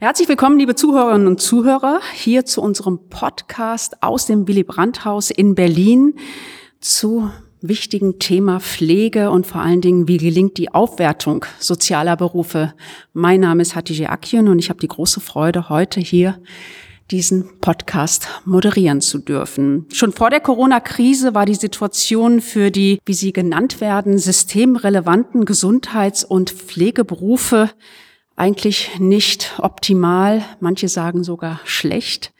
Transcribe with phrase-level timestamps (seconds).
[0.00, 5.30] Herzlich willkommen, liebe Zuhörerinnen und Zuhörer, hier zu unserem Podcast aus dem Willy Brandt Haus
[5.30, 6.14] in Berlin
[6.80, 7.30] zu
[7.60, 12.74] wichtigen Thema Pflege und vor allen Dingen, wie gelingt die Aufwertung sozialer Berufe.
[13.12, 16.40] Mein Name ist Hatice Akien und ich habe die große Freude, heute hier
[17.10, 19.86] diesen Podcast moderieren zu dürfen.
[19.92, 26.24] Schon vor der Corona-Krise war die Situation für die, wie sie genannt werden, systemrelevanten Gesundheits-
[26.24, 27.70] und Pflegeberufe
[28.36, 30.42] eigentlich nicht optimal.
[30.60, 32.32] Manche sagen sogar schlecht.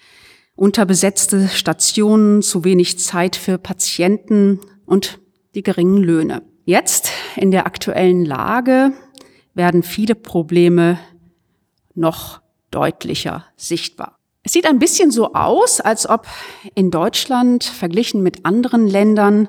[0.55, 5.19] Unterbesetzte Stationen, zu wenig Zeit für Patienten und
[5.55, 6.42] die geringen Löhne.
[6.65, 8.92] Jetzt in der aktuellen Lage
[9.55, 10.98] werden viele Probleme
[11.95, 14.22] noch deutlicher sichtbar.
[14.45, 16.27] Es sieht ein bisschen so aus, als ob
[16.75, 19.49] in Deutschland verglichen mit anderen Ländern,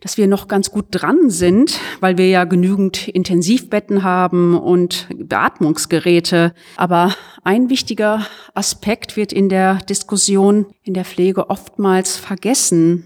[0.00, 6.52] dass wir noch ganz gut dran sind, weil wir ja genügend Intensivbetten haben und Beatmungsgeräte.
[6.76, 13.04] Aber ein wichtiger Aspekt wird in der Diskussion in der Pflege oftmals vergessen.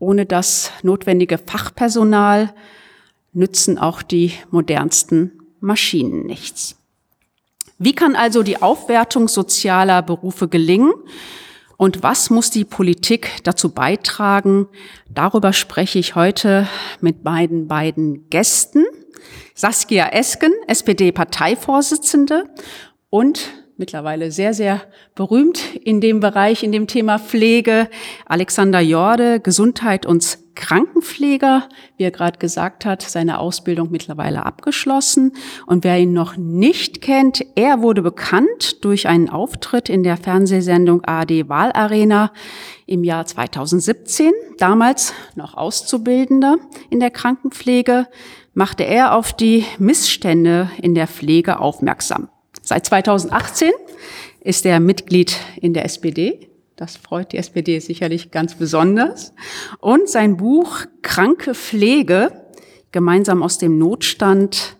[0.00, 2.52] Ohne das notwendige Fachpersonal
[3.32, 6.77] nützen auch die modernsten Maschinen nichts.
[7.78, 10.92] Wie kann also die Aufwertung sozialer Berufe gelingen?
[11.76, 14.66] Und was muss die Politik dazu beitragen?
[15.08, 16.66] Darüber spreche ich heute
[17.00, 18.84] mit meinen beiden Gästen.
[19.54, 22.44] Saskia Esken, SPD-Parteivorsitzende
[23.10, 24.82] und mittlerweile sehr, sehr
[25.14, 27.88] berühmt in dem Bereich, in dem Thema Pflege.
[28.26, 35.32] Alexander Jorde, Gesundheit und Krankenpfleger, wie er gerade gesagt hat, seine Ausbildung mittlerweile abgeschlossen.
[35.66, 41.04] Und wer ihn noch nicht kennt, er wurde bekannt durch einen Auftritt in der Fernsehsendung
[41.04, 42.32] AD Wahlarena
[42.86, 44.32] im Jahr 2017.
[44.58, 46.56] Damals noch Auszubildender
[46.90, 48.08] in der Krankenpflege,
[48.52, 52.28] machte er auf die Missstände in der Pflege aufmerksam.
[52.68, 53.70] Seit 2018
[54.42, 56.50] ist er Mitglied in der SPD.
[56.76, 59.32] Das freut die SPD sicherlich ganz besonders.
[59.80, 62.30] Und sein Buch Kranke Pflege,
[62.92, 64.76] gemeinsam aus dem Notstand,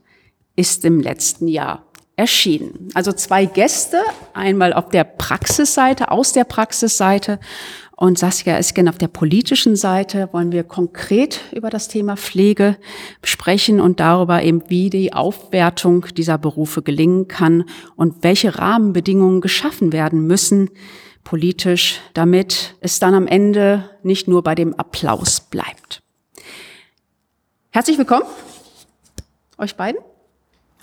[0.55, 2.91] ist im letzten Jahr erschienen.
[2.93, 4.03] Also zwei Gäste,
[4.35, 7.41] einmal auf der Praxisseite, aus der Praxisseite
[8.01, 12.77] und Saskia Esken auf der politischen Seite wollen wir konkret über das Thema Pflege
[13.25, 17.65] sprechen und darüber eben, wie die Aufwertung dieser Berufe gelingen kann
[17.97, 20.71] und welche Rahmenbedingungen geschaffen werden müssen
[21.25, 26.01] politisch, damit es dann am Ende nicht nur bei dem Applaus bleibt.
[27.71, 28.25] Herzlich willkommen,
[29.59, 30.01] euch beiden.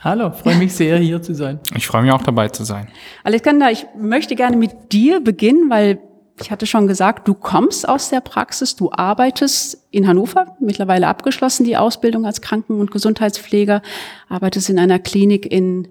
[0.01, 1.59] Hallo, freue mich sehr, hier zu sein.
[1.75, 2.89] Ich freue mich auch dabei zu sein.
[3.23, 5.97] Alexander, ich möchte gerne mit dir beginnen, weil
[6.39, 11.63] ich hatte schon gesagt, du kommst aus der Praxis, du arbeitest in Hannover, mittlerweile abgeschlossen
[11.63, 13.81] die Ausbildung als Kranken- und Gesundheitspfleger,
[14.27, 15.87] arbeitest in einer Klinik in,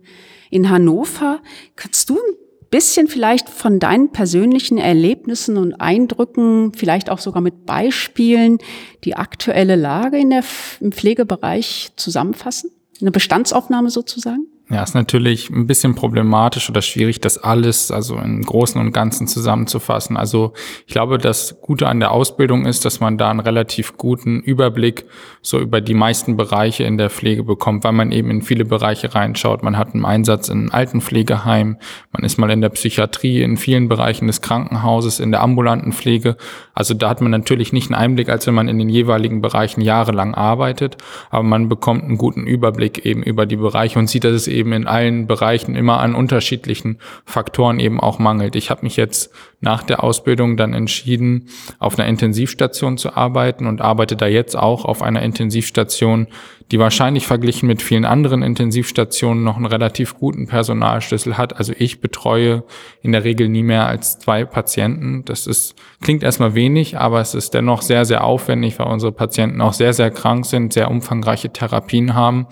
[0.50, 1.40] in Hannover.
[1.76, 2.36] Kannst du ein
[2.70, 8.58] bisschen vielleicht von deinen persönlichen Erlebnissen und Eindrücken, vielleicht auch sogar mit Beispielen,
[9.04, 10.44] die aktuelle Lage in der,
[10.80, 12.70] im Pflegebereich zusammenfassen?
[13.00, 14.46] Eine Bestandsaufnahme sozusagen?
[14.70, 19.26] Ja, ist natürlich ein bisschen problematisch oder schwierig, das alles also im Großen und Ganzen
[19.26, 20.16] zusammenzufassen.
[20.16, 20.54] Also
[20.86, 25.04] ich glaube, das Gute an der Ausbildung ist, dass man da einen relativ guten Überblick
[25.42, 29.14] so über die meisten Bereiche in der Pflege bekommt, weil man eben in viele Bereiche
[29.14, 29.62] reinschaut.
[29.62, 31.76] Man hat einen Einsatz in Altenpflegeheim,
[32.12, 36.38] man ist mal in der Psychiatrie, in vielen Bereichen des Krankenhauses, in der ambulanten Pflege.
[36.72, 39.82] Also da hat man natürlich nicht einen Einblick, als wenn man in den jeweiligen Bereichen
[39.82, 40.96] jahrelang arbeitet,
[41.28, 44.72] aber man bekommt einen guten Überblick eben über die Bereiche und sieht, dass es eben
[44.72, 48.56] in allen Bereichen immer an unterschiedlichen Faktoren eben auch mangelt.
[48.56, 51.48] Ich habe mich jetzt nach der Ausbildung dann entschieden,
[51.78, 56.28] auf einer Intensivstation zu arbeiten und arbeite da jetzt auch auf einer Intensivstation,
[56.72, 61.56] die wahrscheinlich verglichen mit vielen anderen Intensivstationen noch einen relativ guten Personalschlüssel hat.
[61.56, 62.64] Also ich betreue
[63.02, 65.24] in der Regel nie mehr als zwei Patienten.
[65.26, 69.60] Das ist, klingt erstmal wenig, aber es ist dennoch sehr, sehr aufwendig, weil unsere Patienten
[69.60, 72.46] auch sehr, sehr krank sind, sehr umfangreiche Therapien haben.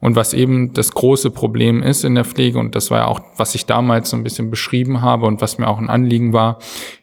[0.00, 3.20] Und was eben das große Problem ist in der Pflege, und das war ja auch,
[3.36, 6.58] was ich damals so ein bisschen beschrieben habe und was mir auch ein Anliegen war,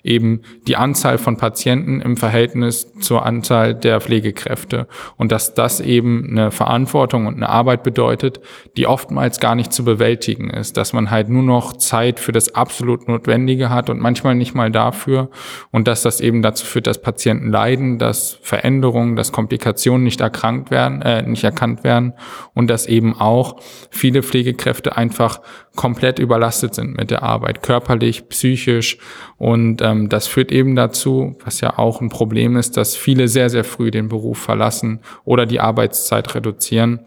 [0.07, 4.87] eben die Anzahl von Patienten im Verhältnis zur Anzahl der Pflegekräfte.
[5.17, 8.39] Und dass das eben eine Verantwortung und eine Arbeit bedeutet,
[8.77, 12.55] die oftmals gar nicht zu bewältigen ist, dass man halt nur noch Zeit für das
[12.55, 15.29] absolut Notwendige hat und manchmal nicht mal dafür.
[15.71, 20.71] Und dass das eben dazu führt, dass Patienten leiden, dass Veränderungen, dass Komplikationen nicht erkrankt
[20.71, 22.13] werden, äh, nicht erkannt werden.
[22.53, 23.57] Und dass eben auch
[23.91, 25.41] viele Pflegekräfte einfach
[25.77, 28.97] komplett überlastet sind mit der Arbeit, körperlich, psychisch
[29.37, 33.49] und ähm, das führt eben dazu, was ja auch ein Problem ist, dass viele sehr,
[33.49, 37.05] sehr früh den Beruf verlassen oder die Arbeitszeit reduzieren.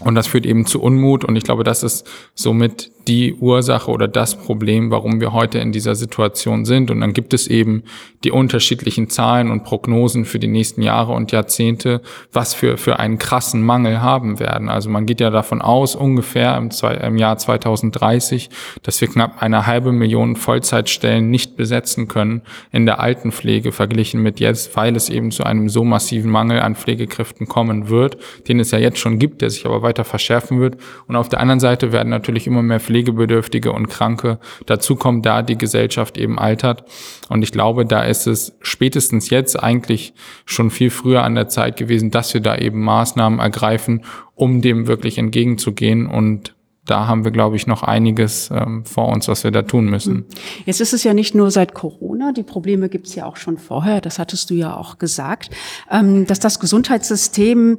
[0.00, 1.24] Und das führt eben zu Unmut.
[1.24, 2.04] Und ich glaube, das ist
[2.34, 6.90] somit die Ursache oder das Problem, warum wir heute in dieser Situation sind.
[6.90, 7.84] Und dann gibt es eben
[8.24, 12.00] die unterschiedlichen Zahlen und Prognosen für die nächsten Jahre und Jahrzehnte,
[12.32, 14.68] was für, für einen krassen Mangel haben werden.
[14.70, 16.70] Also man geht ja davon aus, ungefähr im,
[17.02, 18.48] im Jahr 2030,
[18.82, 22.42] dass wir knapp eine halbe Million Vollzeitstellen nicht besetzen können
[22.72, 26.76] in der Altenpflege verglichen mit jetzt, weil es eben zu einem so massiven Mangel an
[26.76, 28.16] Pflegekräften kommen wird,
[28.48, 30.78] den es ja jetzt schon gibt, der sich aber weiter verschärfen wird.
[31.06, 34.38] Und auf der anderen Seite werden natürlich immer mehr Pflege Pflegebedürftige und Kranke.
[34.66, 36.84] Dazu kommt da die Gesellschaft eben altert.
[37.28, 40.14] Und ich glaube, da ist es spätestens jetzt eigentlich
[40.44, 44.04] schon viel früher an der Zeit gewesen, dass wir da eben Maßnahmen ergreifen,
[44.36, 46.54] um dem wirklich entgegenzugehen und
[46.86, 50.26] da haben wir, glaube ich, noch einiges ähm, vor uns, was wir da tun müssen.
[50.66, 53.56] Jetzt ist es ja nicht nur seit Corona, die Probleme gibt es ja auch schon
[53.56, 55.48] vorher, das hattest du ja auch gesagt,
[55.90, 57.78] ähm, dass das Gesundheitssystem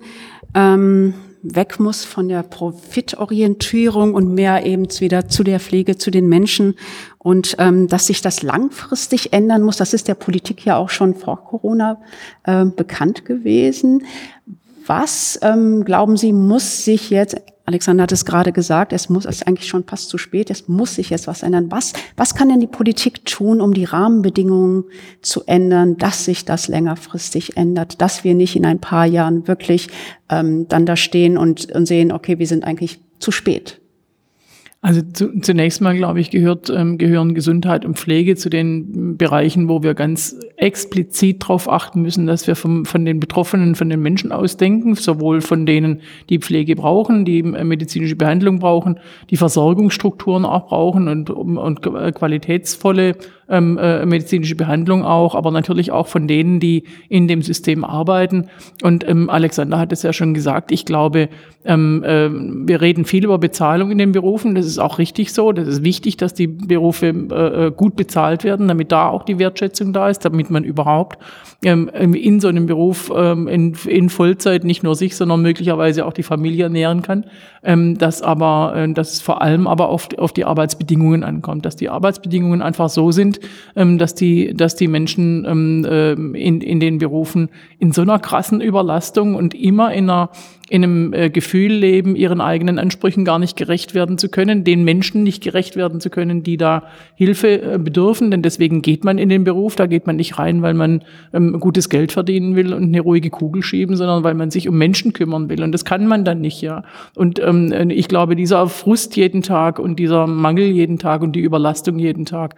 [0.56, 1.14] ähm,
[1.54, 6.76] weg muss von der Profitorientierung und mehr eben wieder zu der Pflege, zu den Menschen
[7.20, 9.78] und ähm, dass sich das langfristig ändern muss.
[9.78, 12.02] Das ist der Politik ja auch schon vor Corona
[12.44, 14.06] äh, bekannt gewesen.
[14.88, 19.38] Was ähm, glauben Sie, muss sich jetzt Alexander hat es gerade gesagt, es muss, es
[19.38, 21.72] ist eigentlich schon fast zu spät, es muss sich jetzt was ändern.
[21.72, 24.84] Was, was kann denn die Politik tun, um die Rahmenbedingungen
[25.22, 29.90] zu ändern, dass sich das längerfristig ändert, dass wir nicht in ein paar Jahren wirklich
[30.30, 33.82] ähm, dann da stehen und, und sehen, okay, wir sind eigentlich zu spät.
[34.86, 39.68] Also zu, zunächst mal, glaube ich, gehört, ähm, gehören Gesundheit und Pflege zu den Bereichen,
[39.68, 44.00] wo wir ganz explizit darauf achten müssen, dass wir vom, von den Betroffenen, von den
[44.00, 49.00] Menschen ausdenken, sowohl von denen, die Pflege brauchen, die äh, medizinische Behandlung brauchen,
[49.32, 53.16] die Versorgungsstrukturen auch brauchen und, und qualitätsvolle
[53.50, 58.48] ähm, äh, medizinische Behandlung auch, aber natürlich auch von denen, die in dem System arbeiten.
[58.84, 61.30] Und ähm, Alexander hat es ja schon gesagt, ich glaube,
[61.66, 64.56] ähm, äh, wir reden viel über Bezahlung in den Berufen.
[64.56, 65.52] Das ist auch richtig so.
[65.52, 69.40] Das ist wichtig, dass die Berufe äh, äh gut bezahlt werden, damit da auch die
[69.40, 71.20] Wertschätzung da ist, damit man überhaupt
[71.64, 76.14] ähm, in so einem Beruf ähm, in, in Vollzeit nicht nur sich, sondern möglicherweise auch
[76.14, 77.26] die Familie ernähren kann.
[77.64, 81.76] Ähm, dass aber, äh, dass es vor allem aber auf, auf die Arbeitsbedingungen ankommt, dass
[81.76, 83.35] die Arbeitsbedingungen einfach so sind,
[83.76, 87.50] ähm, dass die, dass die Menschen ähm, äh, in, in den Berufen
[87.80, 90.30] in so einer krassen Überlastung und immer in einer
[90.68, 94.84] in einem äh, Gefühl leben, ihren eigenen Ansprüchen gar nicht gerecht werden zu können, den
[94.84, 96.84] Menschen nicht gerecht werden zu können, die da
[97.14, 98.32] Hilfe äh, bedürfen.
[98.32, 101.04] Denn deswegen geht man in den Beruf, da geht man nicht rein, weil man
[101.34, 104.76] ähm, gutes Geld verdienen will und eine ruhige Kugel schieben, sondern weil man sich um
[104.76, 105.62] Menschen kümmern will.
[105.62, 106.84] Und das kann man dann nicht, ja.
[107.14, 111.42] Und ähm, ich glaube, dieser Frust jeden Tag und dieser Mangel jeden Tag und die
[111.42, 112.56] Überlastung jeden Tag,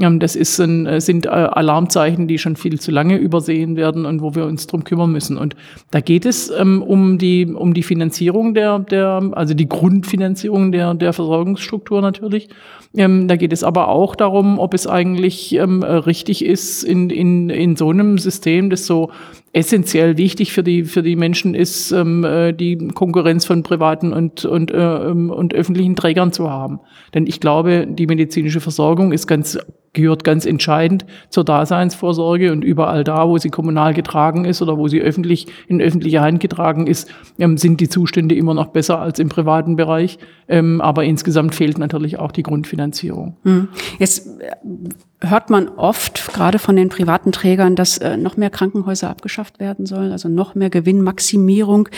[0.00, 4.06] ähm, das ist ein, äh, sind äh, Alarmzeichen, die schon viel zu lange übersehen werden
[4.06, 5.36] und wo wir uns drum kümmern müssen.
[5.36, 5.56] Und
[5.90, 10.94] da geht es ähm, um die um die Finanzierung der, der also die Grundfinanzierung der,
[10.94, 12.48] der Versorgungsstruktur natürlich.
[12.96, 17.48] Ähm, da geht es aber auch darum, ob es eigentlich ähm, richtig ist, in, in,
[17.50, 19.10] in so einem System, das so
[19.52, 24.44] essentiell wichtig für die, für die Menschen ist, ähm, äh, die Konkurrenz von privaten und,
[24.44, 26.80] und, äh, ähm, und öffentlichen Trägern zu haben.
[27.14, 29.58] Denn ich glaube, die medizinische Versorgung ist ganz,
[29.92, 34.88] gehört ganz entscheidend zur Daseinsvorsorge und überall da, wo sie kommunal getragen ist oder wo
[34.88, 39.18] sie öffentlich in öffentlicher Hand getragen ist, ähm, sind die Zustände immer noch besser als
[39.18, 40.18] im privaten Bereich.
[40.48, 43.36] Ähm, aber insgesamt fehlt natürlich auch die Grundfinanzierung.
[43.44, 43.68] Hm.
[43.98, 44.28] Jetzt
[45.20, 49.86] hört man oft, gerade von den privaten Trägern, dass äh, noch mehr Krankenhäuser abgeschafft werden
[49.86, 51.88] sollen, also noch mehr Gewinnmaximierung.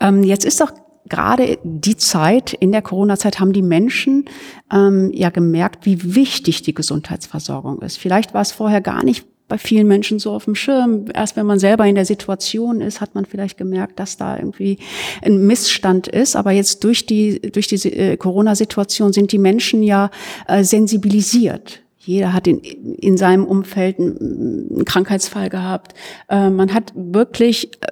[0.00, 0.72] Ähm, jetzt ist doch
[1.08, 4.26] gerade die Zeit, in der Corona-Zeit haben die Menschen
[4.72, 7.98] ähm, ja gemerkt, wie wichtig die Gesundheitsversorgung ist.
[7.98, 11.04] Vielleicht war es vorher gar nicht bei vielen Menschen so auf dem Schirm.
[11.12, 14.78] Erst wenn man selber in der Situation ist, hat man vielleicht gemerkt, dass da irgendwie
[15.20, 16.36] ein Missstand ist.
[16.36, 20.10] Aber jetzt durch die, durch die äh, Corona-Situation sind die Menschen ja
[20.48, 25.94] äh, sensibilisiert jeder hat in, in seinem Umfeld einen, einen Krankheitsfall gehabt.
[26.28, 27.86] Äh, man hat wirklich äh,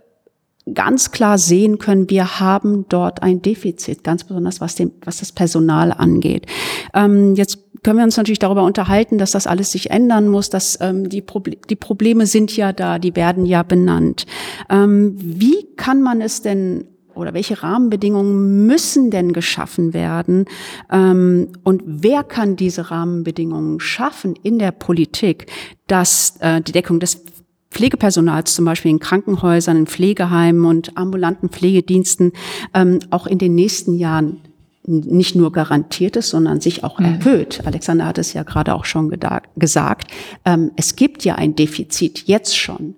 [0.75, 5.33] ganz klar sehen können, wir haben dort ein Defizit, ganz besonders was, dem, was das
[5.33, 6.47] Personal angeht.
[6.95, 10.79] Ähm, jetzt können wir uns natürlich darüber unterhalten, dass das alles sich ändern muss, dass
[10.81, 14.27] ähm, die, Proble die Probleme sind ja da, die werden ja benannt.
[14.69, 20.45] Ähm, wie kann man es denn oder welche Rahmenbedingungen müssen denn geschaffen werden?
[20.91, 25.47] Ähm, und wer kann diese Rahmenbedingungen schaffen in der Politik,
[25.87, 27.25] dass äh, die Deckung des
[27.71, 32.33] Pflegepersonals zum Beispiel in Krankenhäusern, in Pflegeheimen und ambulanten Pflegediensten
[32.75, 34.41] ähm, auch in den nächsten Jahren
[34.85, 37.07] nicht nur garantiert ist, sondern sich auch mhm.
[37.07, 37.63] erhöht.
[37.65, 39.15] Alexander hat es ja gerade auch schon
[39.57, 40.11] gesagt.
[40.45, 42.97] Ähm, es gibt ja ein Defizit jetzt schon.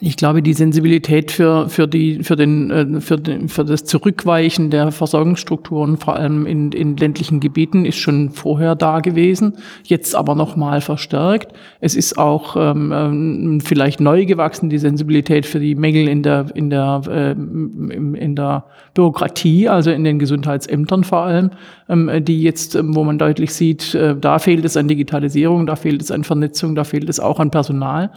[0.00, 4.70] Ich glaube, die Sensibilität für, für, die, für, den, äh, für, den, für das Zurückweichen
[4.70, 10.34] der Versorgungsstrukturen, vor allem in, in ländlichen Gebieten, ist schon vorher da gewesen, jetzt aber
[10.34, 11.52] nochmal verstärkt.
[11.80, 16.46] Es ist auch ähm, ähm, vielleicht neu gewachsen, die Sensibilität für die Mängel in der,
[16.54, 18.64] in, der, äh, in der
[18.94, 21.50] Bürokratie, also in den Gesundheitsämtern vor allem,
[21.88, 25.76] ähm, die jetzt, ähm, wo man deutlich sieht, äh, da fehlt es an Digitalisierung, da
[25.76, 28.10] fehlt es an Vernetzung, da fehlt es auch an Personal.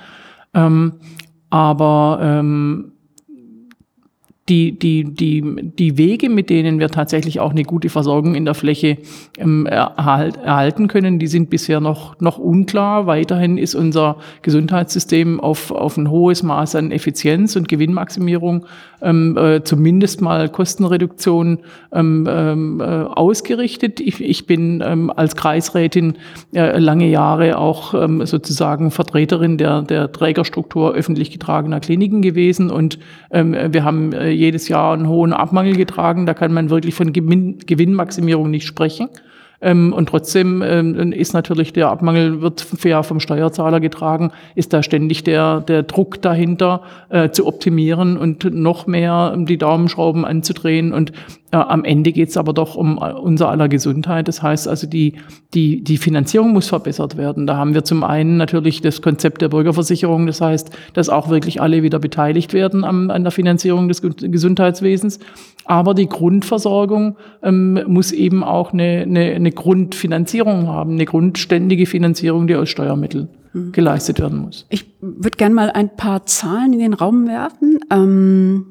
[1.50, 2.92] Aber ähm,
[4.50, 8.54] die, die, die, die Wege, mit denen wir tatsächlich auch eine gute Versorgung in der
[8.54, 8.98] Fläche
[9.38, 13.08] ähm, erhalt, erhalten können, die sind bisher noch, noch unklar.
[13.08, 18.66] Weiterhin ist unser Gesundheitssystem auf, auf ein hohes Maß an Effizienz und Gewinnmaximierung,
[19.02, 21.60] ähm, äh, zumindest mal Kostenreduktion
[21.94, 24.00] ähm, ähm, äh, ausgerichtet.
[24.00, 26.18] Ich, ich bin ähm, als Kreisrätin
[26.54, 33.00] äh, lange Jahre auch ähm, sozusagen Vertreterin der, der Trägerstruktur öffentlich getragener Kliniken gewesen und
[33.32, 36.26] ähm, wir haben äh, jedes Jahr einen hohen Abmangel getragen.
[36.26, 39.10] Da kann man wirklich von Gewinn, Gewinnmaximierung nicht sprechen.
[39.60, 44.84] Ähm, und trotzdem ähm, ist natürlich der Abmangel, wird fair vom Steuerzahler getragen, ist da
[44.84, 50.94] ständig der, der Druck dahinter äh, zu optimieren und noch mehr die Daumenschrauben anzudrehen.
[50.94, 51.12] Und
[51.52, 54.28] äh, am Ende geht es aber doch um äh, unser aller Gesundheit.
[54.28, 55.14] Das heißt also, die,
[55.56, 57.48] die, die Finanzierung muss verbessert werden.
[57.48, 61.62] Da haben wir zum einen natürlich das Konzept der Bürgerversicherung, das heißt, dass auch wirklich
[61.62, 65.20] alle wieder beteiligt werden am, an der Finanzierung des Gesundheitswesens.
[65.68, 72.48] Aber die Grundversorgung ähm, muss eben auch eine, eine, eine Grundfinanzierung haben, eine grundständige Finanzierung,
[72.48, 73.74] die aus Steuermitteln mhm.
[73.74, 74.66] geleistet werden muss.
[74.70, 77.80] Ich würde gerne mal ein paar Zahlen in den Raum werfen.
[77.92, 78.66] Ähm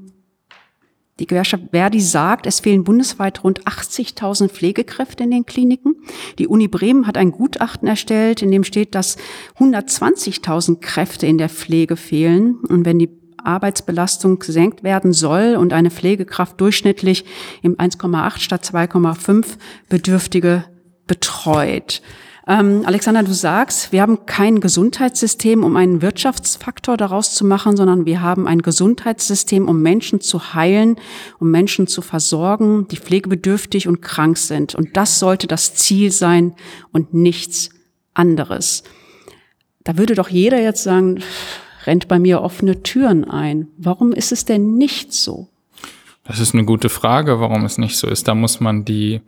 [1.19, 5.97] die Gewerkschaft Verdi sagt, es fehlen bundesweit rund 80.000 Pflegekräfte in den Kliniken.
[6.39, 9.17] Die Uni Bremen hat ein Gutachten erstellt, in dem steht, dass
[9.59, 12.57] 120.000 Kräfte in der Pflege fehlen.
[12.69, 13.09] Und wenn die
[13.47, 17.25] Arbeitsbelastung gesenkt werden soll und eine Pflegekraft durchschnittlich
[17.63, 19.57] im 1,8 statt 2,5
[19.89, 20.65] Bedürftige
[21.07, 22.03] betreut.
[22.49, 28.07] Ähm, Alexander, du sagst, wir haben kein Gesundheitssystem, um einen Wirtschaftsfaktor daraus zu machen, sondern
[28.07, 30.97] wir haben ein Gesundheitssystem, um Menschen zu heilen,
[31.41, 34.77] um Menschen zu versorgen, die pflegebedürftig und krank sind.
[34.77, 36.55] Und das sollte das Ziel sein
[36.93, 37.71] und nichts
[38.15, 38.85] anderes.
[39.83, 41.23] Da würde doch jeder jetzt sagen,
[41.87, 43.69] rennt bei mir offene Türen ein.
[43.77, 45.49] Warum ist es denn nicht so?
[46.25, 48.27] Das ist eine gute Frage, warum es nicht so ist.
[48.27, 49.21] Da muss man die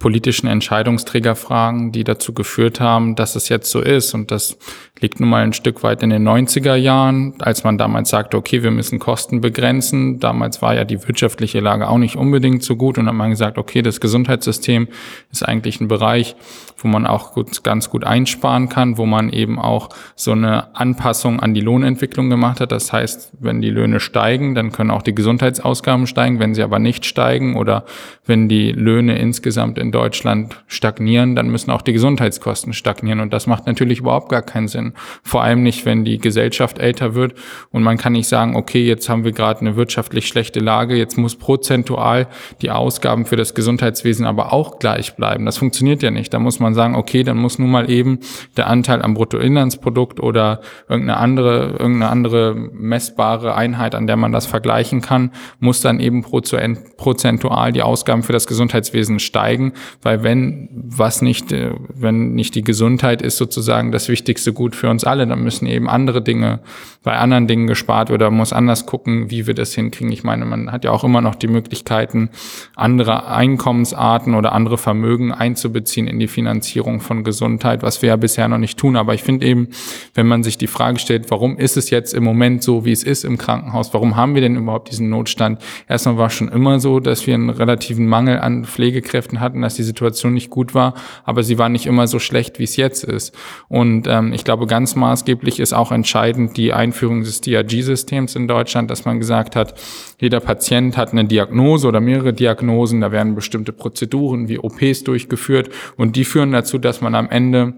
[0.00, 4.14] politischen Entscheidungsträger fragen, die dazu geführt haben, dass es jetzt so ist.
[4.14, 4.58] Und das
[4.98, 8.62] liegt nun mal ein Stück weit in den 90er Jahren, als man damals sagte, okay,
[8.62, 10.18] wir müssen Kosten begrenzen.
[10.18, 13.58] Damals war ja die wirtschaftliche Lage auch nicht unbedingt so gut und hat man gesagt,
[13.58, 14.88] okay, das Gesundheitssystem
[15.30, 16.34] ist eigentlich ein Bereich,
[16.78, 21.40] wo man auch gut, ganz gut einsparen kann, wo man eben auch so eine Anpassung
[21.40, 22.72] an die Lohnentwicklung gemacht hat.
[22.72, 26.40] Das heißt, wenn die Löhne steigen, dann können auch die Gesundheitsausgaben steigen.
[26.40, 27.84] Wenn sie aber nicht steigen oder
[28.24, 33.20] wenn die Löhne insgesamt in Deutschland stagnieren, dann müssen auch die Gesundheitskosten stagnieren.
[33.20, 34.94] Und das macht natürlich überhaupt gar keinen Sinn.
[35.22, 37.34] Vor allem nicht, wenn die Gesellschaft älter wird
[37.70, 41.18] und man kann nicht sagen, okay, jetzt haben wir gerade eine wirtschaftlich schlechte Lage, jetzt
[41.18, 42.28] muss prozentual
[42.62, 45.46] die Ausgaben für das Gesundheitswesen aber auch gleich bleiben.
[45.46, 46.32] Das funktioniert ja nicht.
[46.32, 48.20] Da muss man sagen, okay, dann muss nun mal eben
[48.56, 54.46] der Anteil am Bruttoinlandsprodukt oder irgendeine andere, irgendeine andere messbare Einheit, an der man das
[54.46, 59.72] vergleichen kann, muss dann eben prozentual die Ausgaben für das Gesundheitswesen steigen,
[60.02, 64.90] weil wenn was nicht, äh, wenn nicht die Gesundheit ist sozusagen das wichtigste Gut für
[64.90, 66.60] uns alle, dann müssen eben andere Dinge
[67.02, 70.12] bei anderen Dingen gespart oder muss anders gucken, wie wir das hinkriegen.
[70.12, 72.28] Ich meine, man hat ja auch immer noch die Möglichkeiten,
[72.76, 78.48] andere Einkommensarten oder andere Vermögen einzubeziehen in die Finanzierung von Gesundheit, was wir ja bisher
[78.48, 78.96] noch nicht tun.
[78.96, 79.68] Aber ich finde eben,
[80.14, 83.02] wenn man sich die Frage stellt, warum ist es jetzt im Moment so, wie es
[83.02, 83.94] ist im Krankenhaus?
[83.94, 85.60] Warum haben wir denn überhaupt diesen Notstand?
[85.88, 89.76] Erstmal war es schon immer so, dass wir einen relativen Mangel an Pflegekräften hatten, dass
[89.76, 93.04] die Situation nicht gut war, aber sie war nicht immer so schlecht, wie es jetzt
[93.04, 93.34] ist.
[93.68, 98.90] Und ähm, ich glaube, ganz maßgeblich ist auch entscheidend die Einführung des DRG-Systems in Deutschland,
[98.90, 99.74] dass man gesagt hat,
[100.18, 105.70] jeder Patient hat eine Diagnose oder mehrere Diagnosen, da werden bestimmte Prozeduren wie OPs durchgeführt
[105.96, 107.74] und die führen dazu, dass man am Ende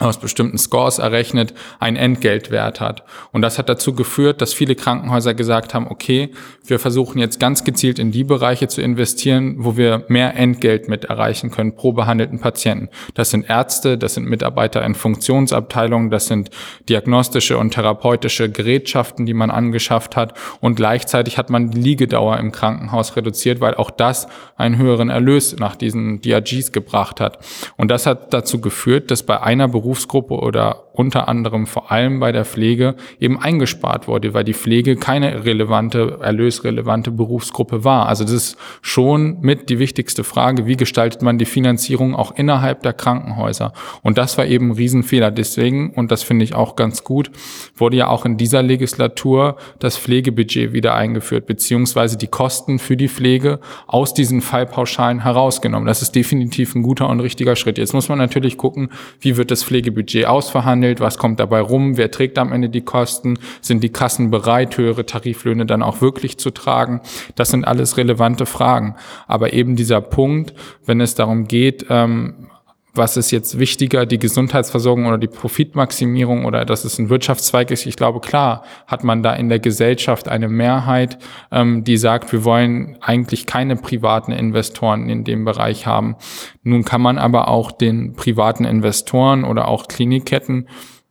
[0.00, 3.04] aus bestimmten Scores errechnet, einen Entgeltwert hat.
[3.32, 6.30] Und das hat dazu geführt, dass viele Krankenhäuser gesagt haben, okay,
[6.64, 11.04] wir versuchen jetzt ganz gezielt in die Bereiche zu investieren, wo wir mehr Entgelt mit
[11.04, 12.88] erreichen können pro behandelten Patienten.
[13.14, 16.48] Das sind Ärzte, das sind Mitarbeiter in Funktionsabteilungen, das sind
[16.88, 20.32] diagnostische und therapeutische Gerätschaften, die man angeschafft hat.
[20.60, 25.56] Und gleichzeitig hat man die Liegedauer im Krankenhaus reduziert, weil auch das einen höheren Erlös
[25.58, 27.38] nach diesen DRGs gebracht hat.
[27.76, 32.20] Und das hat dazu geführt, dass bei einer Berufung Berufsgruppe oder unter anderem vor allem
[32.20, 38.06] bei der Pflege eben eingespart wurde, weil die Pflege keine relevante, erlösrelevante Berufsgruppe war.
[38.06, 42.82] Also das ist schon mit die wichtigste Frage, wie gestaltet man die Finanzierung auch innerhalb
[42.82, 43.72] der Krankenhäuser?
[44.02, 45.30] Und das war eben ein Riesenfehler.
[45.30, 47.30] Deswegen, und das finde ich auch ganz gut,
[47.76, 53.08] wurde ja auch in dieser Legislatur das Pflegebudget wieder eingeführt, beziehungsweise die Kosten für die
[53.08, 55.86] Pflege aus diesen Fallpauschalen herausgenommen.
[55.86, 57.78] Das ist definitiv ein guter und richtiger Schritt.
[57.78, 61.96] Jetzt muss man natürlich gucken, wie wird das Pflege Pflegebudget ausverhandelt, was kommt dabei rum,
[61.96, 66.38] wer trägt am Ende die Kosten, sind die Kassen bereit, höhere Tariflöhne dann auch wirklich
[66.38, 67.00] zu tragen.
[67.34, 68.96] Das sind alles relevante Fragen.
[69.26, 70.52] Aber eben dieser Punkt,
[70.84, 72.49] wenn es darum geht, ähm,
[72.94, 77.86] was ist jetzt wichtiger, die Gesundheitsversorgung oder die Profitmaximierung oder dass es ein Wirtschaftszweig ist.
[77.86, 81.18] Ich glaube, klar hat man da in der Gesellschaft eine Mehrheit,
[81.52, 86.16] ähm, die sagt, wir wollen eigentlich keine privaten Investoren in dem Bereich haben.
[86.62, 90.68] Nun kann man aber auch den privaten Investoren oder auch Klinikketten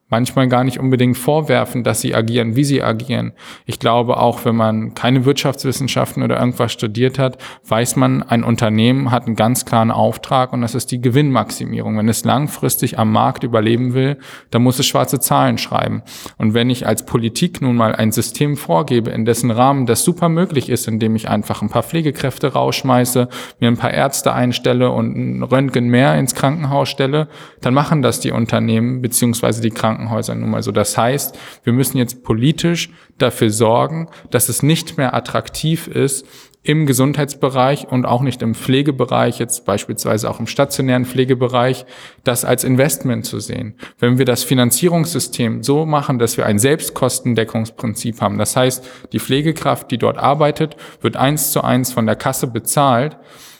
[0.09, 3.33] manchmal gar nicht unbedingt vorwerfen, dass sie agieren, wie sie agieren.
[3.65, 7.37] Ich glaube, auch wenn man keine Wirtschaftswissenschaften oder irgendwas studiert hat,
[7.67, 11.97] weiß man, ein Unternehmen hat einen ganz klaren Auftrag und das ist die Gewinnmaximierung.
[11.97, 14.17] Wenn es langfristig am Markt überleben will,
[14.49, 16.01] dann muss es schwarze Zahlen schreiben.
[16.37, 20.29] Und wenn ich als Politik nun mal ein System vorgebe, in dessen Rahmen das super
[20.29, 25.15] möglich ist, indem ich einfach ein paar Pflegekräfte rausschmeiße, mir ein paar Ärzte einstelle und
[25.15, 27.27] ein Röntgen mehr ins Krankenhaus stelle,
[27.61, 30.71] dann machen das die Unternehmen beziehungsweise die Krankenhäuser Krankenhäusern nun mal so.
[30.71, 36.25] Das heißt, wir müssen jetzt politisch dafür sorgen, dass es nicht mehr attraktiv ist,
[36.61, 41.85] im Gesundheitsbereich und auch nicht im Pflegebereich, jetzt beispielsweise auch im stationären Pflegebereich,
[42.25, 43.75] das als Investment zu sehen.
[43.97, 49.89] Wenn wir das Finanzierungssystem so machen, dass wir ein Selbstkostendeckungsprinzip haben, das heißt, die Pflegekraft,
[49.89, 53.17] die dort arbeitet, wird eins zu eins von der Kasse bezahlt,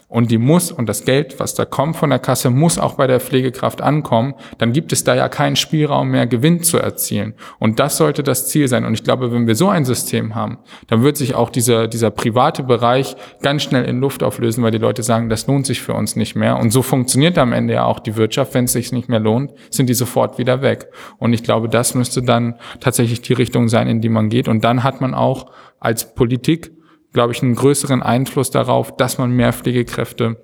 [0.10, 3.06] und die muss und das Geld, was da kommt von der Kasse, muss auch bei
[3.06, 7.36] der Pflegekraft ankommen, dann gibt es da ja keinen Spielraum mehr, Gewinn zu erzielen.
[7.60, 8.86] Und das sollte das Ziel sein.
[8.86, 12.10] Und ich glaube, wenn wir so ein System haben, dann wird sich auch dieser, dieser
[12.10, 15.94] private Bereich ganz schnell in Luft auflösen, weil die Leute sagen, das lohnt sich für
[15.94, 16.58] uns nicht mehr.
[16.58, 18.56] Und so funktioniert am Ende ja auch die Wirtschaft.
[18.56, 20.88] Wenn es sich nicht mehr lohnt, sind die sofort wieder weg.
[21.20, 24.48] Und ich glaube, das müsste dann tatsächlich die Richtung sein, in die man geht.
[24.48, 26.72] Und dann hat man auch als Politik
[27.14, 30.38] glaube ich, einen größeren Einfluss darauf, dass man mehr Pflegekräfte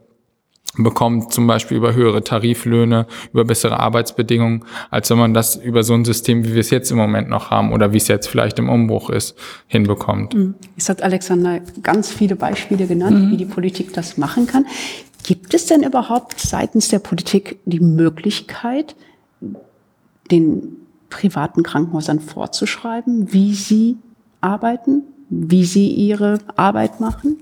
[0.77, 5.93] bekommt, zum Beispiel über höhere Tariflöhne, über bessere Arbeitsbedingungen, als wenn man das über so
[5.93, 8.59] ein System, wie wir es jetzt im Moment noch haben oder wie es jetzt vielleicht
[8.59, 9.35] im Umbruch ist,
[9.67, 10.33] hinbekommt.
[10.33, 10.55] Mhm.
[10.75, 13.31] Jetzt hat Alexander ganz viele Beispiele genannt, mhm.
[13.31, 14.65] wie die Politik das machen kann.
[15.23, 18.95] Gibt es denn überhaupt seitens der Politik die Möglichkeit,
[20.29, 20.77] den
[21.09, 23.97] privaten Krankenhäusern vorzuschreiben, wie sie
[24.41, 25.03] arbeiten?
[25.29, 27.37] Wie sie ihre Arbeit machen?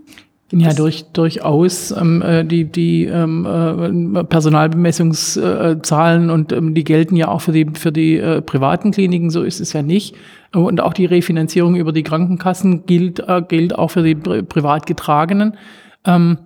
[0.55, 7.29] Ja, durch, durchaus ähm, äh, die, die ähm, äh, Personalbemessungszahlen und ähm, die gelten ja
[7.29, 10.15] auch für die, für die äh, privaten Kliniken, so ist es ja nicht.
[10.53, 15.57] Und auch die Refinanzierung über die Krankenkassen gilt, äh, gilt auch für die privat getragenen.
[16.05, 16.37] Ähm,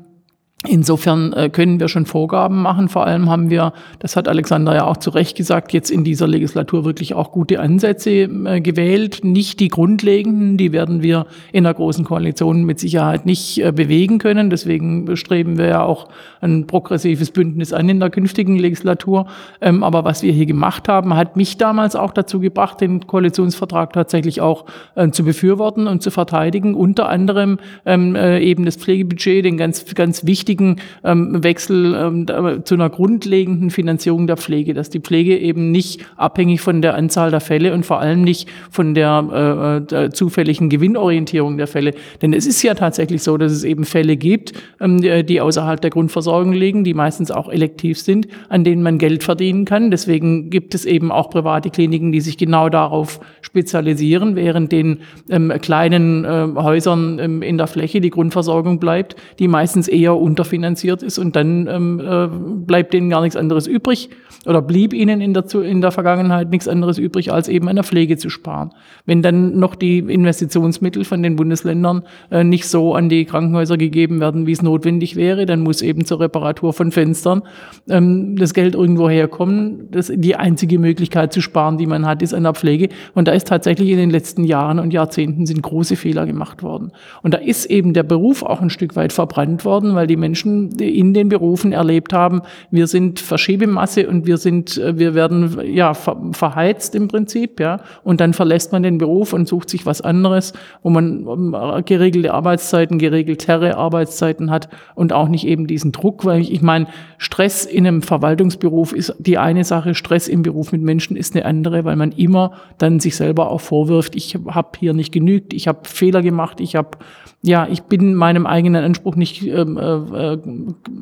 [0.65, 2.89] Insofern äh, können wir schon Vorgaben machen.
[2.89, 6.27] Vor allem haben wir, das hat Alexander ja auch zu Recht gesagt, jetzt in dieser
[6.27, 9.23] Legislatur wirklich auch gute Ansätze äh, gewählt.
[9.23, 14.17] Nicht die grundlegenden, die werden wir in der großen Koalition mit Sicherheit nicht äh, bewegen
[14.17, 14.49] können.
[14.49, 16.07] Deswegen streben wir ja auch
[16.41, 19.27] ein progressives Bündnis an in der künftigen Legislatur.
[19.61, 23.93] Ähm, aber was wir hier gemacht haben, hat mich damals auch dazu gebracht, den Koalitionsvertrag
[23.93, 24.65] tatsächlich auch
[25.11, 26.73] zu befürworten und zu verteidigen.
[26.73, 32.75] Unter anderem ähm, eben das Pflegebudget, den ganz, ganz wichtigen wichtigen ähm, Wechsel ähm, zu
[32.75, 37.41] einer grundlegenden Finanzierung der Pflege, dass die Pflege eben nicht abhängig von der Anzahl der
[37.41, 41.93] Fälle und vor allem nicht von der, äh, der zufälligen Gewinnorientierung der Fälle.
[42.21, 45.89] Denn es ist ja tatsächlich so, dass es eben Fälle gibt, ähm, die außerhalb der
[45.89, 49.91] Grundversorgung liegen, die meistens auch elektiv sind, an denen man Geld verdienen kann.
[49.91, 55.51] Deswegen gibt es eben auch private Kliniken, die sich genau darauf spezialisieren, während den ähm,
[55.61, 61.01] kleinen äh, Häusern ähm, in der Fläche die Grundversorgung bleibt, die meistens eher unter unterfinanziert
[61.01, 62.27] ist und dann ähm, äh,
[62.65, 64.09] bleibt denen gar nichts anderes übrig
[64.45, 67.83] oder blieb ihnen in der, in der Vergangenheit nichts anderes übrig, als eben an der
[67.83, 68.71] Pflege zu sparen.
[69.05, 74.19] Wenn dann noch die Investitionsmittel von den Bundesländern äh, nicht so an die Krankenhäuser gegeben
[74.19, 77.41] werden, wie es notwendig wäre, dann muss eben zur Reparatur von Fenstern
[77.89, 79.89] ähm, das Geld irgendwo herkommen.
[79.91, 82.89] Das, die einzige Möglichkeit zu sparen, die man hat, ist an der Pflege.
[83.15, 86.91] Und da ist tatsächlich in den letzten Jahren und Jahrzehnten sind große Fehler gemacht worden.
[87.23, 90.26] Und da ist eben der Beruf auch ein Stück weit verbrannt worden, weil die Menschen
[90.35, 95.93] in den Berufen erlebt haben, wir sind Verschiebemasse und wir sind, äh, wir werden ja
[95.93, 97.79] verheizt im Prinzip, ja.
[98.03, 102.33] Und dann verlässt man den Beruf und sucht sich was anderes, wo man äh, geregelte
[102.33, 106.87] Arbeitszeiten, geregeltere Arbeitszeiten hat und auch nicht eben diesen Druck, weil ich, ich meine,
[107.17, 111.45] Stress in einem Verwaltungsberuf ist die eine Sache, Stress im Beruf mit Menschen ist eine
[111.45, 115.67] andere, weil man immer dann sich selber auch vorwirft, ich habe hier nicht genügt, ich
[115.67, 116.97] habe Fehler gemacht, ich habe
[117.43, 120.39] ja, ich bin meinem eigenen Anspruch nicht ähm, äh, äh,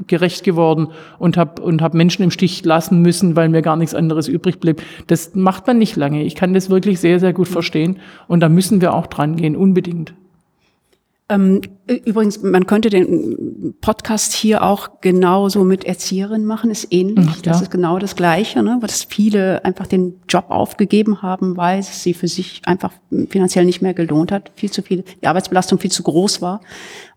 [0.05, 3.95] gerecht geworden und habe und hab Menschen im Stich lassen müssen, weil mir gar nichts
[3.95, 4.81] anderes übrig blieb.
[5.07, 6.23] Das macht man nicht lange.
[6.23, 9.55] Ich kann das wirklich sehr, sehr gut verstehen und da müssen wir auch dran gehen,
[9.55, 10.13] unbedingt.
[11.27, 17.37] Ähm, übrigens, man könnte den Podcast hier auch genauso mit Erzieherinnen machen, ist ähnlich.
[17.37, 17.41] Ja.
[17.41, 18.77] Das ist genau das Gleiche, ne?
[18.79, 22.91] dass viele einfach den Job aufgegeben haben, weil es sie für sich einfach
[23.29, 26.61] finanziell nicht mehr gelohnt hat, viel zu viel, die Arbeitsbelastung viel zu groß war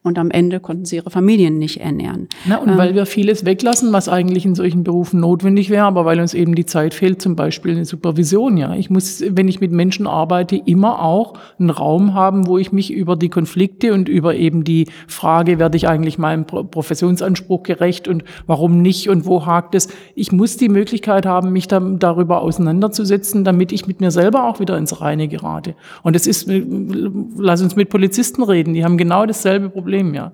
[0.09, 2.29] und am Ende konnten sie ihre Familien nicht ernähren.
[2.47, 6.05] Na, und ähm, weil wir vieles weglassen, was eigentlich in solchen Berufen notwendig wäre, aber
[6.05, 8.57] weil uns eben die Zeit fehlt, zum Beispiel eine Supervision.
[8.57, 12.73] Ja, ich muss, wenn ich mit Menschen arbeite, immer auch einen Raum haben, wo ich
[12.73, 18.09] mich über die Konflikte und über eben die Frage, werde ich eigentlich meinem Professionsanspruch gerecht
[18.09, 19.89] und warum nicht und wo hakt es.
[20.15, 24.61] Ich muss die Möglichkeit haben, mich da, darüber auseinanderzusetzen, damit ich mit mir selber auch
[24.61, 25.75] wieder ins Reine gerate.
[26.03, 30.33] Und es ist, lass uns mit Polizisten reden, die haben genau dasselbe Problem Problem, ja.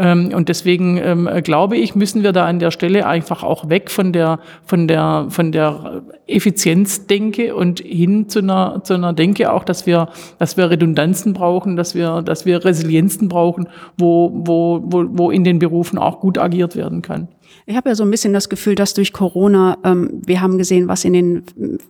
[0.00, 3.90] Ähm, und deswegen ähm, glaube ich, müssen wir da an der Stelle einfach auch weg
[3.90, 9.64] von der, von der, von der Effizienzdenke und hin zu einer, zu einer Denke auch,
[9.64, 15.04] dass wir, dass wir Redundanzen brauchen, dass wir, dass wir Resilienzen brauchen, wo, wo, wo,
[15.08, 17.26] wo in den Berufen auch gut agiert werden kann.
[17.66, 20.88] Ich habe ja so ein bisschen das Gefühl, dass durch Corona, ähm, wir haben gesehen,
[20.88, 21.42] was in den,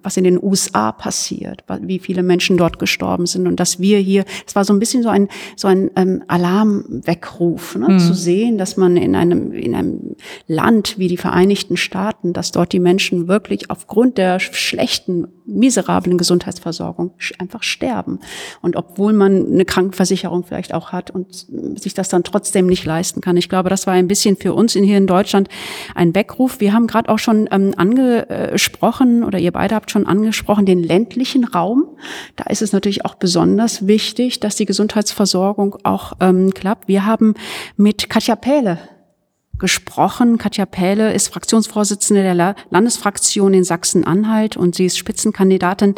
[0.03, 4.25] was in den USA passiert, wie viele Menschen dort gestorben sind und dass wir hier,
[4.47, 7.89] es war so ein bisschen so ein, so ein ähm, Alarmweckruf, ne?
[7.91, 7.99] Mhm.
[7.99, 10.17] zu sehen, dass man in einem, in einem
[10.47, 17.13] Land wie die Vereinigten Staaten, dass dort die Menschen wirklich aufgrund der schlechten, miserablen Gesundheitsversorgung
[17.39, 18.21] einfach sterben.
[18.61, 21.47] Und obwohl man eine Krankenversicherung vielleicht auch hat und
[21.81, 23.37] sich das dann trotzdem nicht leisten kann.
[23.37, 25.48] Ich glaube, das war ein bisschen für uns in hier in Deutschland
[25.95, 26.61] ein Weckruf.
[26.61, 31.45] Wir haben gerade auch schon ähm, angesprochen oder ihr beide habt schon angesprochen, den ländlichen
[31.45, 31.85] Raum.
[32.37, 36.89] Da ist es natürlich auch besonders wichtig, dass die Gesundheitsversorgung auch ähm, klappt.
[36.89, 37.35] Wir haben
[37.77, 38.79] mit Katja Pähle
[39.59, 40.39] gesprochen.
[40.39, 45.95] Katja Pähle ist Fraktionsvorsitzende der Landesfraktion in Sachsen-Anhalt und sie ist Spitzenkandidatin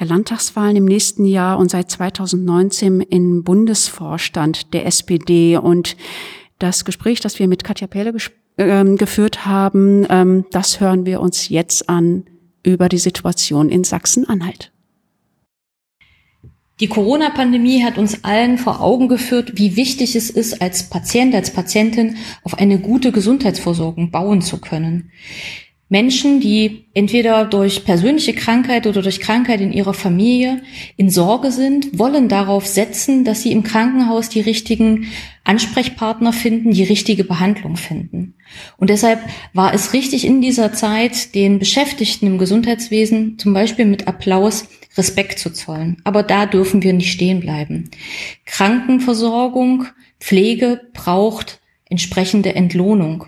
[0.00, 5.56] der Landtagswahlen im nächsten Jahr und seit 2019 im Bundesvorstand der SPD.
[5.56, 5.96] Und
[6.58, 8.12] das Gespräch, das wir mit Katja Pähle
[8.58, 12.24] ähm, geführt haben, ähm, das hören wir uns jetzt an
[12.62, 14.72] über die Situation in Sachsen-Anhalt.
[16.80, 21.52] Die Corona-Pandemie hat uns allen vor Augen geführt, wie wichtig es ist, als Patient, als
[21.52, 25.12] Patientin auf eine gute Gesundheitsversorgung bauen zu können.
[25.88, 30.62] Menschen, die entweder durch persönliche Krankheit oder durch Krankheit in ihrer Familie
[30.96, 35.08] in Sorge sind, wollen darauf setzen, dass sie im Krankenhaus die richtigen
[35.44, 38.34] Ansprechpartner finden, die richtige Behandlung finden.
[38.78, 39.20] Und deshalb
[39.52, 44.66] war es richtig in dieser Zeit, den Beschäftigten im Gesundheitswesen zum Beispiel mit Applaus
[44.96, 45.98] Respekt zu zollen.
[46.04, 47.90] Aber da dürfen wir nicht stehen bleiben.
[48.46, 49.86] Krankenversorgung,
[50.18, 53.26] Pflege braucht entsprechende Entlohnung.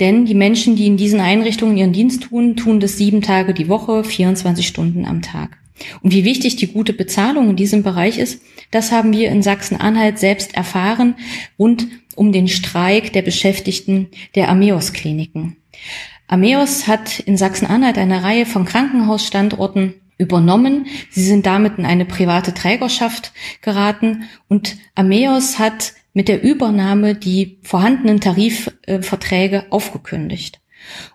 [0.00, 3.68] Denn die Menschen, die in diesen Einrichtungen ihren Dienst tun, tun das sieben Tage die
[3.68, 5.58] Woche, 24 Stunden am Tag.
[6.02, 10.18] Und wie wichtig die gute Bezahlung in diesem Bereich ist, das haben wir in Sachsen-Anhalt
[10.18, 11.14] selbst erfahren
[11.58, 15.56] rund um den Streik der Beschäftigten der Ameos-Kliniken.
[16.26, 20.86] Ameos hat in Sachsen-Anhalt eine Reihe von Krankenhausstandorten übernommen.
[21.10, 23.32] Sie sind damit in eine private Trägerschaft
[23.62, 30.60] geraten und Ameos hat mit der Übernahme die vorhandenen Tarifverträge aufgekündigt.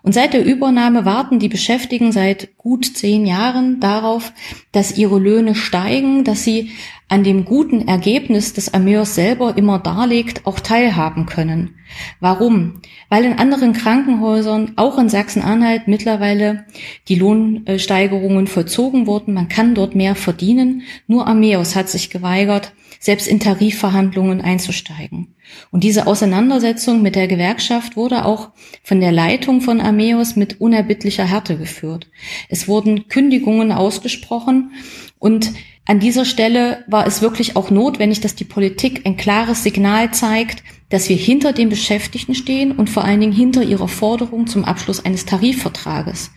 [0.02, 4.32] Und seit der Übernahme warten die Beschäftigten seit gut zehn Jahren darauf,
[4.72, 6.70] dass ihre Löhne steigen, dass sie
[7.08, 11.74] an dem guten Ergebnis des Ameos selber immer darlegt, auch teilhaben können.
[12.20, 12.80] Warum?
[13.08, 16.64] Weil in anderen Krankenhäusern, auch in Sachsen-Anhalt, mittlerweile
[17.08, 19.34] die Lohnsteigerungen vollzogen wurden.
[19.34, 20.82] Man kann dort mehr verdienen.
[21.06, 22.72] Nur Ameos hat sich geweigert,
[23.04, 25.34] selbst in Tarifverhandlungen einzusteigen.
[25.70, 28.48] Und diese Auseinandersetzung mit der Gewerkschaft wurde auch
[28.82, 32.08] von der Leitung von Armeos mit unerbittlicher Härte geführt.
[32.48, 34.72] Es wurden Kündigungen ausgesprochen
[35.18, 35.52] und
[35.84, 40.62] an dieser Stelle war es wirklich auch notwendig, dass die Politik ein klares Signal zeigt,
[40.94, 45.04] dass wir hinter den Beschäftigten stehen und vor allen Dingen hinter ihrer Forderung zum Abschluss
[45.04, 46.30] eines Tarifvertrages.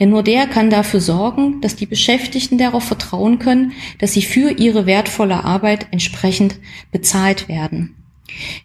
[0.00, 3.70] Denn nur der kann dafür sorgen, dass die Beschäftigten darauf vertrauen können,
[4.00, 6.56] dass sie für ihre wertvolle Arbeit entsprechend
[6.90, 7.94] bezahlt werden.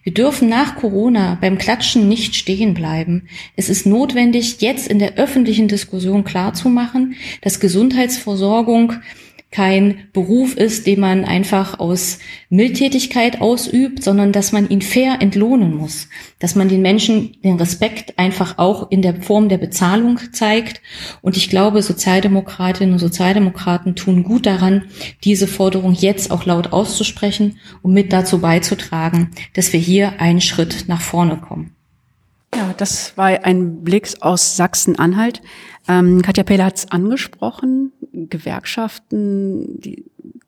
[0.02, 3.28] Wir dürfen nach Corona beim Klatschen nicht stehen bleiben.
[3.54, 8.94] Es ist notwendig, jetzt in der öffentlichen Diskussion klarzumachen, dass Gesundheitsversorgung
[9.56, 12.18] kein Beruf ist, den man einfach aus
[12.50, 18.18] Mildtätigkeit ausübt, sondern dass man ihn fair entlohnen muss, dass man den Menschen den Respekt
[18.18, 20.82] einfach auch in der Form der Bezahlung zeigt.
[21.22, 24.84] Und ich glaube, Sozialdemokratinnen und Sozialdemokraten tun gut daran,
[25.24, 30.84] diese Forderung jetzt auch laut auszusprechen und mit dazu beizutragen, dass wir hier einen Schritt
[30.86, 31.76] nach vorne kommen.
[32.54, 35.42] Ja, das war ein Blick aus Sachsen-Anhalt.
[35.88, 40.04] Ähm, Katja Pehle hat es angesprochen, Gewerkschaften, die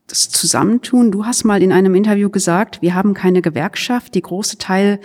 [0.08, 1.12] das Zusammentun.
[1.12, 5.00] Du hast mal in einem Interview gesagt, wir haben keine Gewerkschaft, die große Teil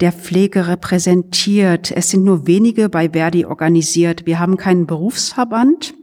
[0.00, 1.90] der Pflege repräsentiert.
[1.90, 4.26] Es sind nur wenige bei Verdi organisiert.
[4.26, 5.94] Wir haben keinen Berufsverband,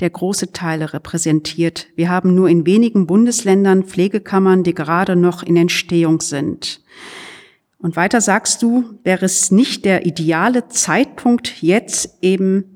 [0.00, 1.86] der große Teile repräsentiert.
[1.94, 6.82] Wir haben nur in wenigen Bundesländern Pflegekammern, die gerade noch in Entstehung sind.
[7.78, 12.71] Und weiter sagst du, wäre es nicht der ideale Zeitpunkt, jetzt eben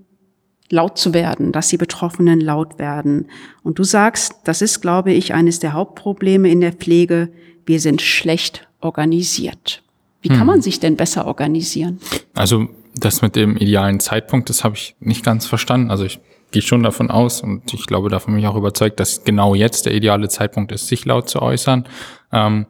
[0.71, 3.29] laut zu werden, dass die Betroffenen laut werden.
[3.63, 7.29] Und du sagst, das ist, glaube ich, eines der Hauptprobleme in der Pflege.
[7.65, 9.83] Wir sind schlecht organisiert.
[10.23, 10.47] Wie kann hm.
[10.47, 12.01] man sich denn besser organisieren?
[12.35, 15.91] Also das mit dem idealen Zeitpunkt, das habe ich nicht ganz verstanden.
[15.91, 16.19] Also ich
[16.51, 19.87] gehe schon davon aus und ich glaube, davon bin ich auch überzeugt, dass genau jetzt
[19.87, 21.85] der ideale Zeitpunkt ist, sich laut zu äußern.
[22.33, 22.67] Ähm,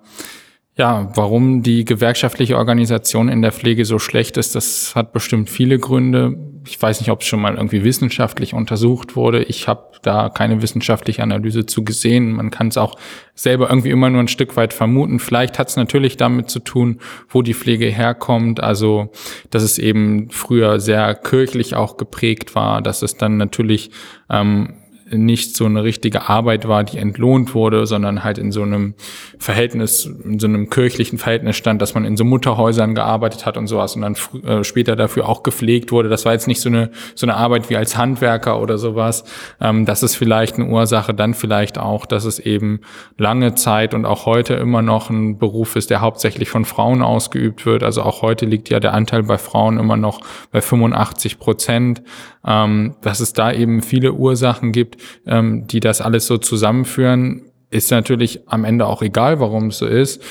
[0.76, 5.78] ja, warum die gewerkschaftliche Organisation in der Pflege so schlecht ist, das hat bestimmt viele
[5.78, 6.36] Gründe.
[6.66, 9.42] Ich weiß nicht, ob es schon mal irgendwie wissenschaftlich untersucht wurde.
[9.44, 12.32] Ich habe da keine wissenschaftliche Analyse zu gesehen.
[12.32, 12.96] Man kann es auch
[13.34, 15.18] selber irgendwie immer nur ein Stück weit vermuten.
[15.18, 18.60] Vielleicht hat es natürlich damit zu tun, wo die Pflege herkommt.
[18.60, 19.12] Also,
[19.50, 23.90] dass es eben früher sehr kirchlich auch geprägt war, dass es dann natürlich
[24.28, 24.74] ähm,
[25.10, 28.94] nicht so eine richtige Arbeit war, die entlohnt wurde, sondern halt in so einem
[29.38, 33.68] Verhältnis, in so einem kirchlichen Verhältnis stand, dass man in so Mutterhäusern gearbeitet hat und
[33.68, 36.08] sowas und dann äh, später dafür auch gepflegt wurde.
[36.08, 39.24] Das war jetzt nicht so eine, so eine Arbeit wie als Handwerker oder sowas.
[39.60, 41.14] Ähm, das ist vielleicht eine Ursache.
[41.14, 42.80] Dann vielleicht auch, dass es eben
[43.16, 47.64] lange Zeit und auch heute immer noch ein Beruf ist, der hauptsächlich von Frauen ausgeübt
[47.64, 47.84] wird.
[47.84, 52.02] Also auch heute liegt ja der Anteil bei Frauen immer noch bei 85 Prozent
[52.46, 54.95] ähm, dass es da eben viele Ursachen gibt,
[55.26, 59.86] ähm, die das alles so zusammenführen, ist natürlich am Ende auch egal, warum es so
[59.86, 60.22] ist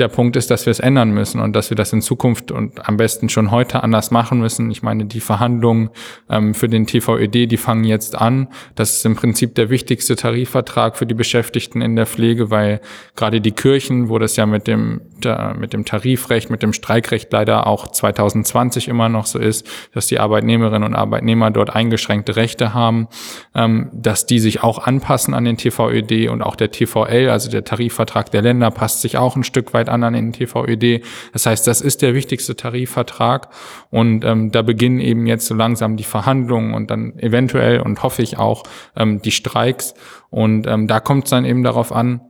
[0.00, 2.88] der Punkt ist, dass wir es ändern müssen und dass wir das in Zukunft und
[2.88, 4.70] am besten schon heute anders machen müssen.
[4.70, 5.90] Ich meine, die Verhandlungen
[6.28, 8.48] ähm, für den TVED, die fangen jetzt an.
[8.74, 12.80] Das ist im Prinzip der wichtigste Tarifvertrag für die Beschäftigten in der Pflege, weil
[13.14, 17.32] gerade die Kirchen, wo das ja mit dem, da, mit dem Tarifrecht, mit dem Streikrecht
[17.32, 22.72] leider auch 2020 immer noch so ist, dass die Arbeitnehmerinnen und Arbeitnehmer dort eingeschränkte Rechte
[22.72, 23.08] haben,
[23.54, 27.64] ähm, dass die sich auch anpassen an den TVED und auch der TVL, also der
[27.64, 31.04] Tarifvertrag der Länder, passt sich auch ein Stück weit anderen in TVÖD.
[31.32, 33.48] Das heißt, das ist der wichtigste Tarifvertrag
[33.90, 38.22] und ähm, da beginnen eben jetzt so langsam die Verhandlungen und dann eventuell und hoffe
[38.22, 38.62] ich auch
[38.96, 39.94] ähm, die Streiks
[40.30, 42.20] und ähm, da kommt es dann eben darauf an,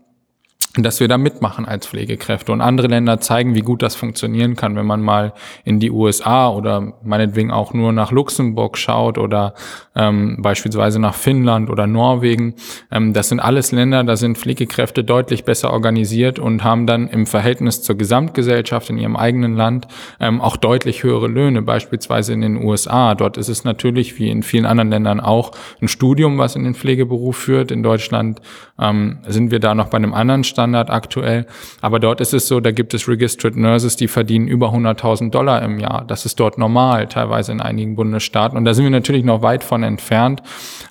[0.76, 2.52] dass wir da mitmachen als Pflegekräfte.
[2.52, 5.32] Und andere Länder zeigen, wie gut das funktionieren kann, wenn man mal
[5.64, 9.54] in die USA oder meinetwegen auch nur nach Luxemburg schaut oder
[9.96, 12.54] ähm, beispielsweise nach Finnland oder Norwegen.
[12.92, 17.26] Ähm, das sind alles Länder, da sind Pflegekräfte deutlich besser organisiert und haben dann im
[17.26, 19.88] Verhältnis zur Gesamtgesellschaft in ihrem eigenen Land
[20.20, 23.16] ähm, auch deutlich höhere Löhne, beispielsweise in den USA.
[23.16, 25.50] Dort ist es natürlich, wie in vielen anderen Ländern auch,
[25.82, 27.72] ein Studium, was in den Pflegeberuf führt.
[27.72, 28.40] In Deutschland
[28.78, 31.46] ähm, sind wir da noch bei einem anderen Stand Standard aktuell.
[31.80, 35.62] Aber dort ist es so, da gibt es Registered Nurses, die verdienen über 100.000 Dollar
[35.62, 36.04] im Jahr.
[36.06, 38.58] Das ist dort normal, teilweise in einigen Bundesstaaten.
[38.58, 40.42] Und da sind wir natürlich noch weit von entfernt.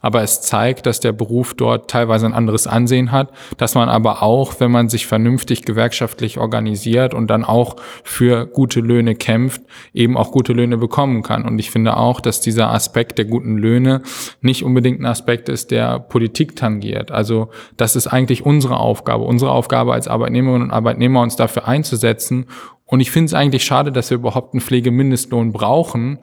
[0.02, 4.24] Aber es zeigt, dass der Beruf dort teilweise ein anderes Ansehen hat, dass man aber
[4.24, 9.62] auch, wenn man sich vernünftig gewerkschaftlich organisiert und dann auch für gute Löhne kämpft,
[9.94, 11.46] eben auch gute Löhne bekommen kann.
[11.46, 14.02] Und ich finde auch, dass dieser Aspekt der guten Löhne
[14.42, 17.12] nicht unbedingt ein Aspekt ist, der Politik tangiert.
[17.12, 19.26] Also das ist eigentlich unsere Aufgabe.
[19.26, 22.46] Unsere als Arbeitnehmerinnen und Arbeitnehmer, uns dafür einzusetzen.
[22.86, 26.18] Und ich finde es eigentlich schade, dass wir überhaupt einen Pflegemindestlohn brauchen,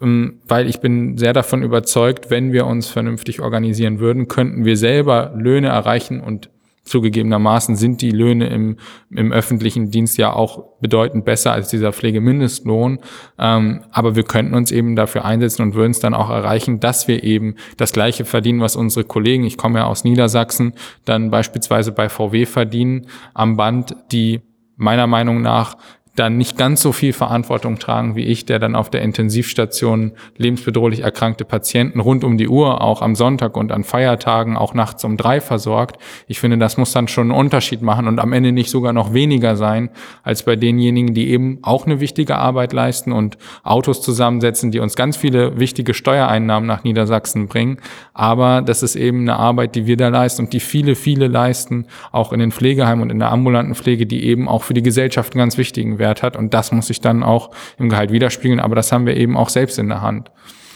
[0.00, 4.76] ähm, weil ich bin sehr davon überzeugt, wenn wir uns vernünftig organisieren würden, könnten wir
[4.76, 6.48] selber Löhne erreichen und
[6.84, 8.76] Zugegebenermaßen sind die Löhne im,
[9.10, 12.98] im öffentlichen Dienst ja auch bedeutend besser als dieser Pflegemindestlohn.
[13.38, 17.06] Ähm, aber wir könnten uns eben dafür einsetzen und würden es dann auch erreichen, dass
[17.06, 21.92] wir eben das Gleiche verdienen, was unsere Kollegen, ich komme ja aus Niedersachsen, dann beispielsweise
[21.92, 24.40] bei VW verdienen am Band, die
[24.76, 25.76] meiner Meinung nach
[26.14, 31.00] dann nicht ganz so viel Verantwortung tragen wie ich, der dann auf der Intensivstation lebensbedrohlich
[31.00, 35.16] erkrankte Patienten rund um die Uhr, auch am Sonntag und an Feiertagen, auch nachts um
[35.16, 35.96] drei versorgt.
[36.26, 39.14] Ich finde, das muss dann schon einen Unterschied machen und am Ende nicht sogar noch
[39.14, 39.88] weniger sein
[40.22, 44.96] als bei denjenigen, die eben auch eine wichtige Arbeit leisten und Autos zusammensetzen, die uns
[44.96, 47.78] ganz viele wichtige Steuereinnahmen nach Niedersachsen bringen.
[48.12, 51.86] Aber das ist eben eine Arbeit, die wir da leisten und die viele, viele leisten,
[52.10, 55.32] auch in den Pflegeheimen und in der ambulanten Pflege, die eben auch für die Gesellschaft
[55.32, 56.36] ganz wichtigen Wert hat.
[56.36, 58.60] Und das muss sich dann auch im Gehalt widerspiegeln.
[58.60, 60.30] Aber das haben wir eben auch selbst in der Hand.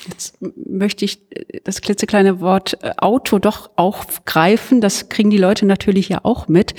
[0.08, 1.20] Jetzt möchte ich
[1.64, 4.80] das klitzekleine Wort äh, Auto doch aufgreifen.
[4.80, 6.74] Das kriegen die Leute natürlich ja auch mit,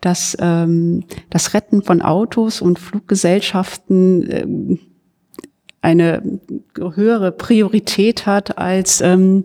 [0.00, 4.78] dass ähm, das Retten von Autos und Fluggesellschaften ähm,
[5.80, 6.22] eine
[6.76, 9.44] höhere Priorität hat als ähm,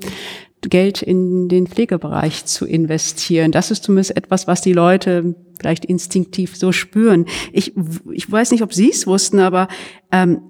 [0.69, 3.51] Geld in den Pflegebereich zu investieren.
[3.51, 7.25] Das ist zumindest etwas, was die Leute vielleicht instinktiv so spüren.
[7.51, 7.73] Ich,
[8.11, 9.67] ich weiß nicht, ob Sie es wussten, aber
[10.11, 10.41] ähm,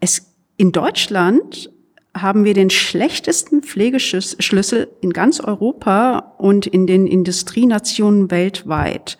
[0.00, 1.70] es, in Deutschland
[2.16, 9.18] haben wir den schlechtesten Pflegeschlüssel in ganz Europa und in den Industrienationen weltweit.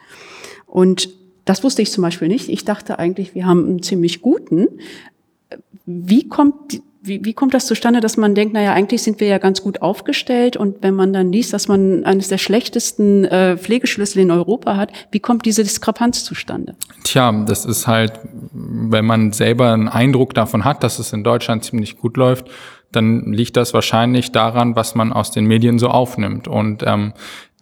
[0.66, 1.10] Und
[1.44, 2.48] das wusste ich zum Beispiel nicht.
[2.48, 4.66] Ich dachte eigentlich, wir haben einen ziemlich guten.
[5.86, 9.38] Wie kommt wie, wie kommt das zustande, dass man denkt, naja, eigentlich sind wir ja
[9.38, 14.22] ganz gut aufgestellt und wenn man dann liest, dass man eines der schlechtesten äh, Pflegeschlüssel
[14.22, 16.74] in Europa hat, wie kommt diese Diskrepanz zustande?
[17.04, 18.12] Tja, das ist halt,
[18.52, 22.46] wenn man selber einen Eindruck davon hat, dass es in Deutschland ziemlich gut läuft,
[22.92, 26.48] dann liegt das wahrscheinlich daran, was man aus den Medien so aufnimmt.
[26.48, 27.12] Und ähm,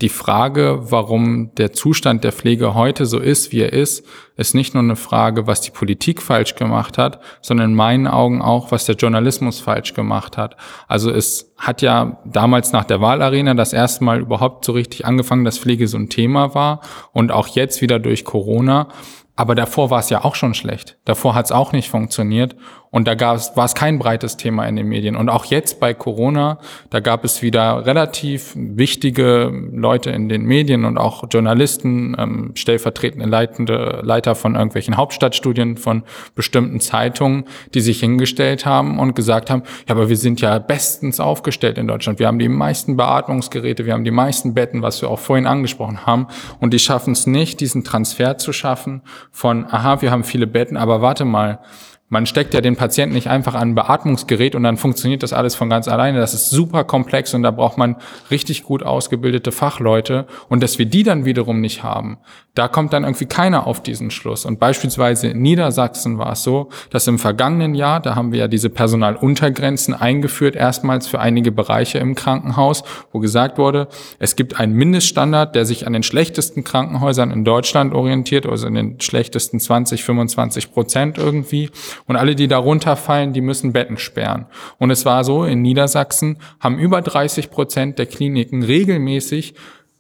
[0.03, 4.75] die Frage, warum der Zustand der Pflege heute so ist, wie er ist, ist nicht
[4.75, 8.85] nur eine Frage, was die Politik falsch gemacht hat, sondern in meinen Augen auch, was
[8.85, 10.57] der Journalismus falsch gemacht hat.
[10.87, 15.47] Also es hat ja damals nach der Wahlarena das erste Mal überhaupt so richtig angefangen,
[15.47, 18.89] dass Pflege so ein Thema war und auch jetzt wieder durch Corona.
[19.35, 20.99] Aber davor war es ja auch schon schlecht.
[21.05, 22.57] Davor hat es auch nicht funktioniert.
[22.97, 25.17] Und da gab es, war es kein breites Thema in den Medien.
[25.17, 26.57] Und auch jetzt bei Corona,
[26.89, 33.27] da gab es wieder relativ wichtige Leute in den Medien und auch Journalisten, ähm, stellvertretende
[33.27, 36.05] Leitende, Leiter von irgendwelchen Hauptstadtstudien von
[36.35, 41.21] bestimmten Zeitungen, die sich hingestellt haben und gesagt haben, ja, aber wir sind ja bestens
[41.21, 42.19] aufgestellt in Deutschland.
[42.19, 46.07] Wir haben die meisten Beatmungsgeräte, wir haben die meisten Betten, was wir auch vorhin angesprochen
[46.07, 46.29] haben.
[46.61, 50.79] Und die schaffen es nicht, diesen Transfer zu schaffen von, aha, wir haben viele Betten,
[50.79, 51.59] aber warte mal,
[52.09, 55.57] man steckt ja den Patienten nicht einfach an ein Beatmungsgerät und dann funktioniert das alles
[55.57, 56.21] von ganz alleine.
[56.21, 57.97] Das ist super komplex und da braucht man
[58.31, 60.27] richtig gut ausgebildete Fachleute.
[60.49, 62.19] Und dass wir die dann wiederum nicht haben,
[62.55, 64.45] da kommt dann irgendwie keiner auf diesen Schluss.
[64.45, 68.49] Und beispielsweise in Niedersachsen war es so, dass im vergangenen Jahr, da haben wir ja
[68.49, 73.89] diese Personaluntergrenzen eingeführt, erstmals für einige Bereiche im Krankenhaus, wo gesagt wurde,
[74.21, 78.75] es gibt einen Mindeststandard, der sich an den schlechtesten Krankenhäusern in Deutschland orientiert, also in
[78.75, 81.71] den schlechtesten 20, 25 Prozent irgendwie.
[82.07, 84.47] Und alle, die darunter fallen, die müssen Betten sperren.
[84.79, 89.55] Und es war so, in Niedersachsen haben über 30 Prozent der Kliniken regelmäßig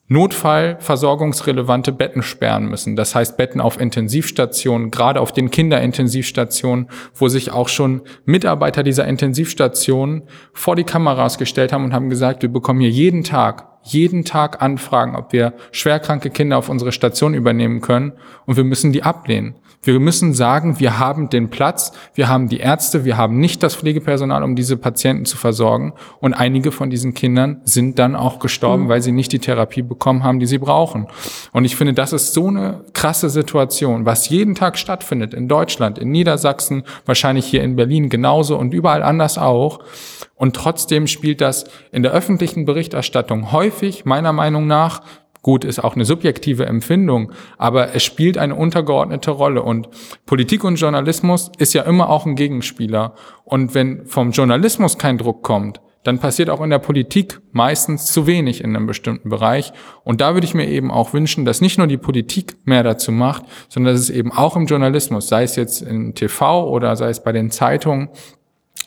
[0.08, 2.94] Notfallversorgungsrelevante Betten sperren müssen.
[2.94, 9.06] Das heißt Betten auf Intensivstationen, gerade auf den Kinderintensivstationen, wo sich auch schon Mitarbeiter dieser
[9.06, 14.24] Intensivstationen vor die Kameras gestellt haben und haben gesagt, wir bekommen hier jeden Tag jeden
[14.24, 18.12] Tag anfragen, ob wir schwerkranke Kinder auf unsere Station übernehmen können
[18.44, 19.54] und wir müssen die ablehnen.
[19.86, 23.76] Wir müssen sagen, wir haben den Platz, wir haben die Ärzte, wir haben nicht das
[23.76, 28.84] Pflegepersonal, um diese Patienten zu versorgen und einige von diesen Kindern sind dann auch gestorben,
[28.84, 28.88] mhm.
[28.88, 31.06] weil sie nicht die Therapie bekommen haben, die sie brauchen.
[31.52, 35.98] Und ich finde, das ist so eine krasse Situation, was jeden Tag stattfindet in Deutschland,
[35.98, 39.78] in Niedersachsen, wahrscheinlich hier in Berlin genauso und überall anders auch.
[40.34, 45.00] Und trotzdem spielt das in der öffentlichen Berichterstattung häufig, meiner Meinung nach,
[45.46, 49.62] gut, ist auch eine subjektive Empfindung, aber es spielt eine untergeordnete Rolle.
[49.62, 49.88] Und
[50.26, 53.14] Politik und Journalismus ist ja immer auch ein Gegenspieler.
[53.44, 58.26] Und wenn vom Journalismus kein Druck kommt, dann passiert auch in der Politik meistens zu
[58.26, 59.72] wenig in einem bestimmten Bereich.
[60.02, 63.12] Und da würde ich mir eben auch wünschen, dass nicht nur die Politik mehr dazu
[63.12, 67.10] macht, sondern dass es eben auch im Journalismus, sei es jetzt im TV oder sei
[67.10, 68.08] es bei den Zeitungen,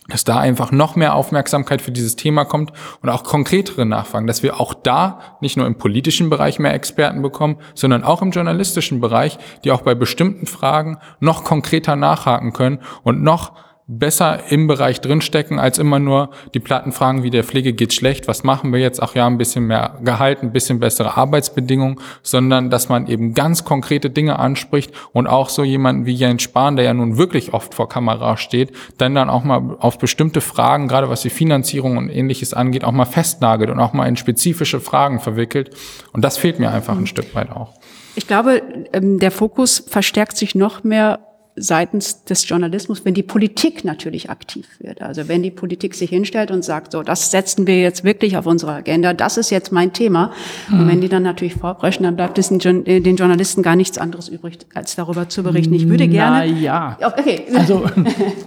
[0.10, 4.44] dass da einfach noch mehr Aufmerksamkeit für dieses Thema kommt und auch konkretere Nachfragen, dass
[4.44, 9.00] wir auch da nicht nur im politischen Bereich mehr Experten bekommen, sondern auch im journalistischen
[9.00, 13.54] Bereich, die auch bei bestimmten Fragen noch konkreter nachhaken können und noch
[13.92, 18.28] besser im Bereich drinstecken, als immer nur die Platten fragen, wie der Pflege geht schlecht,
[18.28, 19.02] was machen wir jetzt?
[19.02, 23.66] Ach ja, ein bisschen mehr Gehalt, ein bisschen bessere Arbeitsbedingungen, sondern dass man eben ganz
[23.66, 27.74] konkrete Dinge anspricht und auch so jemanden wie Jens Spahn, der ja nun wirklich oft
[27.74, 32.10] vor Kamera steht, dann dann auch mal auf bestimmte Fragen, gerade was die Finanzierung und
[32.10, 35.72] ähnliches angeht, auch mal festnagelt und auch mal in spezifische Fragen verwickelt.
[36.14, 37.74] Und das fehlt mir einfach ein Stück weit auch.
[38.14, 38.62] Ich glaube,
[38.94, 41.20] ähm, der Fokus verstärkt sich noch mehr
[41.62, 45.02] seitens des Journalismus, wenn die Politik natürlich aktiv wird.
[45.02, 48.46] Also wenn die Politik sich hinstellt und sagt, so, das setzen wir jetzt wirklich auf
[48.46, 50.32] unsere Agenda, das ist jetzt mein Thema.
[50.70, 50.80] Mhm.
[50.80, 54.30] Und wenn die dann natürlich vorbrechen, dann bleibt es den, den Journalisten gar nichts anderes
[54.30, 55.74] übrig, als darüber zu berichten.
[55.74, 56.38] Ich würde gerne.
[56.38, 56.98] Na ja.
[57.02, 57.44] Okay.
[57.56, 57.84] Also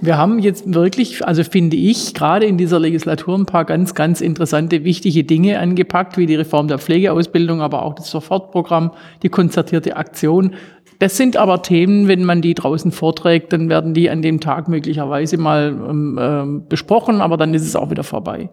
[0.01, 4.21] wir haben jetzt wirklich, also finde ich, gerade in dieser Legislatur ein paar ganz, ganz
[4.21, 8.93] interessante, wichtige Dinge angepackt, wie die Reform der Pflegeausbildung, aber auch das Sofortprogramm,
[9.23, 10.55] die konzertierte Aktion.
[11.03, 14.69] Das sind aber Themen, wenn man die draußen vorträgt, dann werden die an dem Tag
[14.69, 18.51] möglicherweise mal ähm, äh, besprochen, aber dann ist es auch wieder vorbei.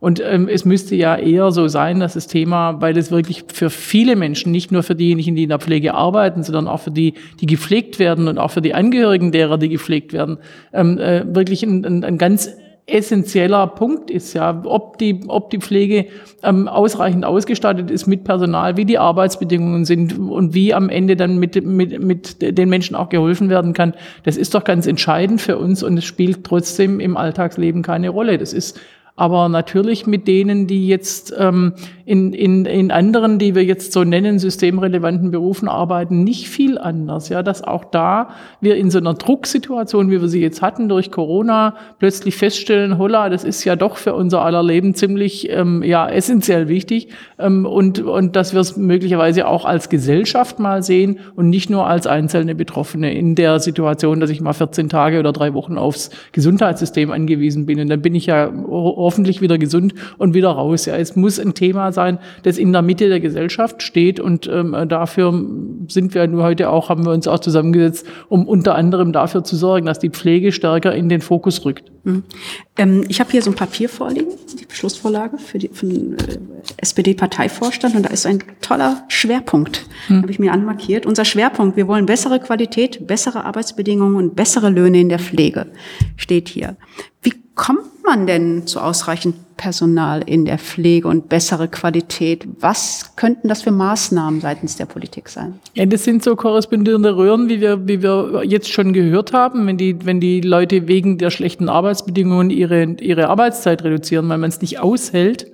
[0.00, 3.70] Und ähm, es müsste ja eher so sein, dass das Thema, weil es wirklich für
[3.70, 7.14] viele Menschen, nicht nur für diejenigen, die in der Pflege arbeiten, sondern auch für die,
[7.40, 10.38] die gepflegt werden und auch für die Angehörigen derer, die gepflegt werden,
[10.72, 12.50] ähm, äh, wirklich ein, ein, ein ganz
[12.92, 16.06] essentieller Punkt ist, ja, ob die, ob die Pflege
[16.42, 21.38] ähm, ausreichend ausgestattet ist mit Personal, wie die Arbeitsbedingungen sind und wie am Ende dann
[21.38, 23.94] mit, mit, mit den Menschen auch geholfen werden kann.
[24.24, 28.38] Das ist doch ganz entscheidend für uns und es spielt trotzdem im Alltagsleben keine Rolle.
[28.38, 28.78] Das ist
[29.14, 31.74] aber natürlich mit denen, die jetzt ähm,
[32.06, 37.28] in, in, in anderen, die wir jetzt so nennen, systemrelevanten Berufen arbeiten, nicht viel anders.
[37.28, 41.10] Ja, dass auch da wir in so einer Drucksituation, wie wir sie jetzt hatten durch
[41.10, 46.08] Corona, plötzlich feststellen, holla, das ist ja doch für unser aller Leben ziemlich ähm, ja
[46.08, 47.08] essentiell wichtig
[47.38, 51.86] ähm, und und dass wir es möglicherweise auch als Gesellschaft mal sehen und nicht nur
[51.86, 56.10] als einzelne Betroffene in der Situation, dass ich mal 14 Tage oder drei Wochen aufs
[56.32, 58.50] Gesundheitssystem angewiesen bin und dann bin ich ja
[59.02, 60.86] hoffentlich wieder gesund und wieder raus.
[60.86, 64.76] Ja, es muss ein Thema sein, das in der Mitte der Gesellschaft steht und ähm,
[64.88, 65.32] dafür
[65.88, 69.56] sind wir nur heute auch, haben wir uns auch zusammengesetzt, um unter anderem dafür zu
[69.56, 71.92] sorgen, dass die Pflege stärker in den Fokus rückt.
[72.04, 72.24] Mhm.
[72.76, 76.38] Ähm, ich habe hier so ein Papier vorliegen, die Beschlussvorlage für, die, für den äh,
[76.78, 80.22] SPD-Parteivorstand und da ist ein toller Schwerpunkt, mhm.
[80.22, 81.06] habe ich mir anmarkiert.
[81.06, 85.66] Unser Schwerpunkt, wir wollen bessere Qualität, bessere Arbeitsbedingungen und bessere Löhne in der Pflege,
[86.16, 86.76] steht hier.
[87.22, 92.46] Wie kommt man denn zu ausreichend Personal in der Pflege und bessere Qualität?
[92.60, 95.60] Was könnten das für Maßnahmen seitens der Politik sein?
[95.74, 99.76] Ja, das sind so korrespondierende Röhren, wie wir, wie wir jetzt schon gehört haben, wenn
[99.76, 104.60] die, wenn die Leute wegen der schlechten Arbeitsbedingungen ihre, ihre Arbeitszeit reduzieren, weil man es
[104.60, 105.52] nicht aushält,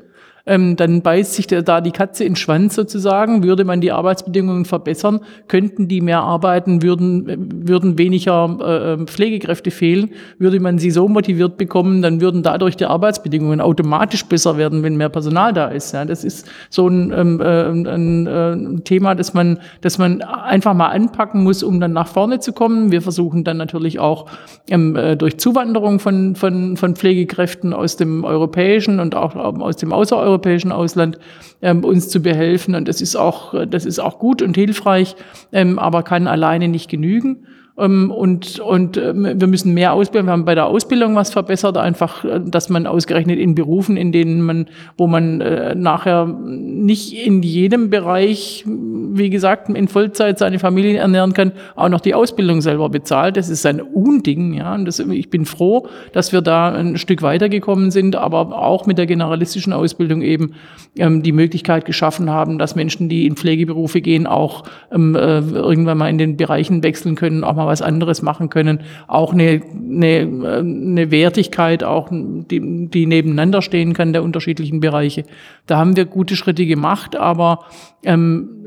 [0.49, 3.45] ähm, dann beißt sich der, da die Katze in den Schwanz sozusagen.
[3.45, 9.71] Würde man die Arbeitsbedingungen verbessern, könnten die mehr arbeiten, würden, würden weniger äh, ähm, Pflegekräfte
[9.71, 10.11] fehlen.
[10.39, 14.97] Würde man sie so motiviert bekommen, dann würden dadurch die Arbeitsbedingungen automatisch besser werden, wenn
[14.97, 15.93] mehr Personal da ist.
[15.93, 20.73] Ja, das ist so ein, ähm, äh, ein äh, Thema, das man, das man einfach
[20.73, 22.91] mal anpacken muss, um dann nach vorne zu kommen.
[22.91, 24.27] Wir versuchen dann natürlich auch
[24.71, 29.77] ähm, äh, durch Zuwanderung von, von, von Pflegekräften aus dem europäischen und auch ähm, aus
[29.77, 31.19] dem außereuropäischen europäischen Ausland
[31.63, 32.75] ähm, uns zu behelfen.
[32.75, 35.17] Und das ist auch, das ist auch gut und hilfreich,
[35.53, 37.47] ähm, aber kann alleine nicht genügen.
[37.79, 40.27] Ähm, und, und ähm, wir müssen mehr ausbilden.
[40.27, 44.11] Wir haben bei der Ausbildung was verbessert, einfach, äh, dass man ausgerechnet in Berufen, in
[44.11, 44.67] denen man,
[44.97, 51.35] wo man äh, nachher nicht in jedem Bereich, wie gesagt, in Vollzeit seine Familie ernähren
[51.35, 53.37] kann, auch noch die Ausbildung selber bezahlt.
[53.37, 54.75] Das ist ein Unding, ja.
[54.75, 58.99] Und das, ich bin froh, dass wir da ein Stück weitergekommen sind, aber auch mit
[58.99, 60.55] der generalistischen Ausbildung eben
[60.97, 65.99] ähm, die Möglichkeit geschaffen haben, dass Menschen, die in Pflegeberufe gehen, auch ähm, äh, irgendwann
[65.99, 68.81] mal in den Bereichen wechseln können, auch mal was anderes machen können.
[69.07, 75.25] Auch eine, eine, eine Wertigkeit, auch die, die nebeneinander stehen kann der unterschiedlichen Bereiche.
[75.67, 77.61] Da haben wir gute Schritte gemacht, aber
[78.03, 78.59] ähm,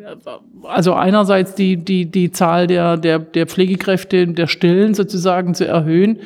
[0.64, 6.20] also einerseits die, die, die Zahl der, der, der Pflegekräfte, der Stellen sozusagen zu erhöhen,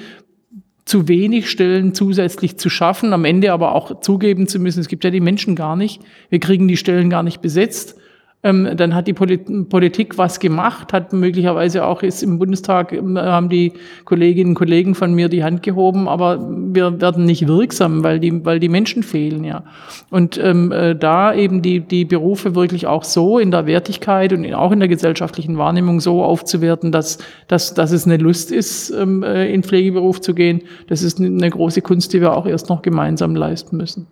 [0.86, 5.04] zu wenig Stellen zusätzlich zu schaffen, am Ende aber auch zugeben zu müssen, es gibt
[5.04, 7.98] ja die Menschen gar nicht, wir kriegen die Stellen gar nicht besetzt.
[8.46, 13.50] Ähm, dann hat die Politik was gemacht, hat möglicherweise auch ist im Bundestag, ähm, haben
[13.50, 13.74] die
[14.04, 18.46] Kolleginnen und Kollegen von mir die Hand gehoben, aber wir werden nicht wirksam, weil die,
[18.46, 19.64] weil die Menschen fehlen, ja.
[20.12, 24.54] Und ähm, äh, da eben die, die Berufe wirklich auch so in der Wertigkeit und
[24.54, 27.18] auch in der gesellschaftlichen Wahrnehmung so aufzuwerten, dass,
[27.48, 31.50] dass, dass es eine Lust ist, ähm, äh, in Pflegeberuf zu gehen, das ist eine
[31.50, 34.06] große Kunst, die wir auch erst noch gemeinsam leisten müssen.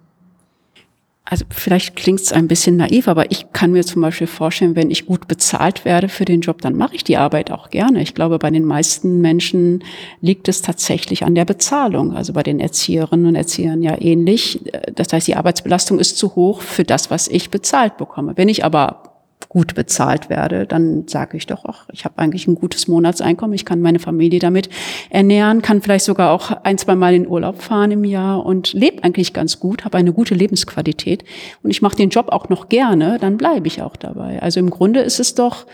[1.26, 4.92] Also vielleicht klingt es ein bisschen naiv, aber ich kann mir zum Beispiel vorstellen, wenn
[4.92, 8.02] ich gut bezahlt werde für den Job, dann mache ich die Arbeit auch gerne.
[8.02, 9.86] Ich glaube, bei den meisten Menschen
[10.20, 12.14] liegt es tatsächlich an der Bezahlung.
[12.14, 14.60] Also bei den Erzieherinnen und Erziehern ja ähnlich.
[14.94, 18.34] Das heißt, die Arbeitsbelastung ist zu hoch für das, was ich bezahlt bekomme.
[18.36, 19.13] Wenn ich aber
[19.50, 23.66] gut bezahlt werde, dann sage ich doch, ach, ich habe eigentlich ein gutes Monatseinkommen, ich
[23.66, 24.70] kann meine Familie damit
[25.10, 29.04] ernähren, kann vielleicht sogar auch ein, zwei Mal in Urlaub fahren im Jahr und lebe
[29.04, 31.24] eigentlich ganz gut, habe eine gute Lebensqualität
[31.62, 34.42] und ich mache den Job auch noch gerne, dann bleibe ich auch dabei.
[34.42, 35.66] Also im Grunde ist es doch,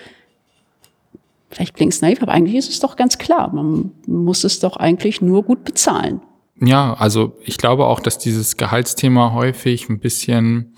[1.50, 4.78] vielleicht klingt es naiv, aber eigentlich ist es doch ganz klar, man muss es doch
[4.78, 6.22] eigentlich nur gut bezahlen.
[6.62, 10.74] Ja, also ich glaube auch, dass dieses Gehaltsthema häufig ein bisschen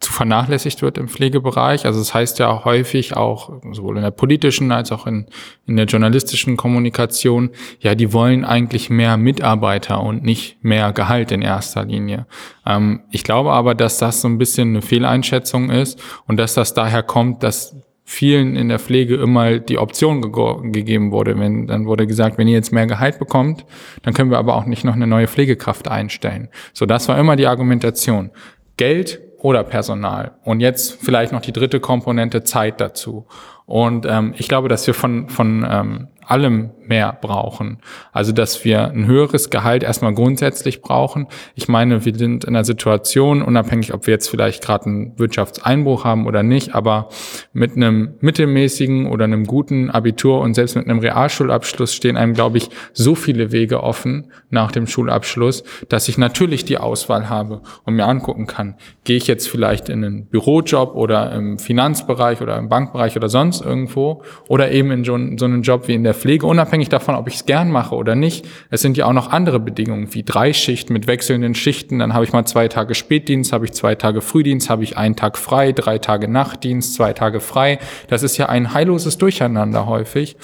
[0.00, 1.84] zu vernachlässigt wird im Pflegebereich.
[1.84, 5.26] Also es das heißt ja häufig auch sowohl in der politischen als auch in,
[5.66, 11.42] in der journalistischen Kommunikation, ja, die wollen eigentlich mehr Mitarbeiter und nicht mehr Gehalt in
[11.42, 12.26] erster Linie.
[12.64, 16.72] Ähm, ich glaube aber, dass das so ein bisschen eine Fehleinschätzung ist und dass das
[16.72, 21.38] daher kommt, dass vielen in der Pflege immer die Option ge gegeben wurde.
[21.38, 23.66] Wenn, dann wurde gesagt, wenn ihr jetzt mehr Gehalt bekommt,
[24.02, 26.48] dann können wir aber auch nicht noch eine neue Pflegekraft einstellen.
[26.72, 28.30] So, das war immer die Argumentation.
[28.76, 30.32] Geld oder Personal.
[30.44, 33.26] Und jetzt vielleicht noch die dritte Komponente Zeit dazu.
[33.66, 37.78] Und ähm, ich glaube, dass wir von, von ähm, allem mehr brauchen.
[38.12, 41.28] Also, dass wir ein höheres Gehalt erstmal grundsätzlich brauchen.
[41.54, 46.04] Ich meine, wir sind in einer Situation, unabhängig, ob wir jetzt vielleicht gerade einen Wirtschaftseinbruch
[46.04, 47.08] haben oder nicht, aber
[47.52, 52.58] mit einem mittelmäßigen oder einem guten Abitur und selbst mit einem Realschulabschluss stehen einem, glaube
[52.58, 57.94] ich, so viele Wege offen nach dem Schulabschluss, dass ich natürlich die Auswahl habe und
[57.94, 58.74] mir angucken kann,
[59.04, 63.64] gehe ich jetzt vielleicht in einen Bürojob oder im Finanzbereich oder im Bankbereich oder sonst
[63.64, 67.34] irgendwo oder eben in so einen Job wie in der Pflege, unabhängig davon, ob ich
[67.34, 68.46] es gern mache oder nicht.
[68.70, 71.98] Es sind ja auch noch andere Bedingungen wie Dreischicht mit wechselnden Schichten.
[71.98, 75.16] Dann habe ich mal zwei Tage Spätdienst, habe ich zwei Tage Frühdienst, habe ich einen
[75.16, 77.78] Tag frei, drei Tage Nachtdienst, zwei Tage frei.
[78.08, 80.36] Das ist ja ein heilloses Durcheinander häufig.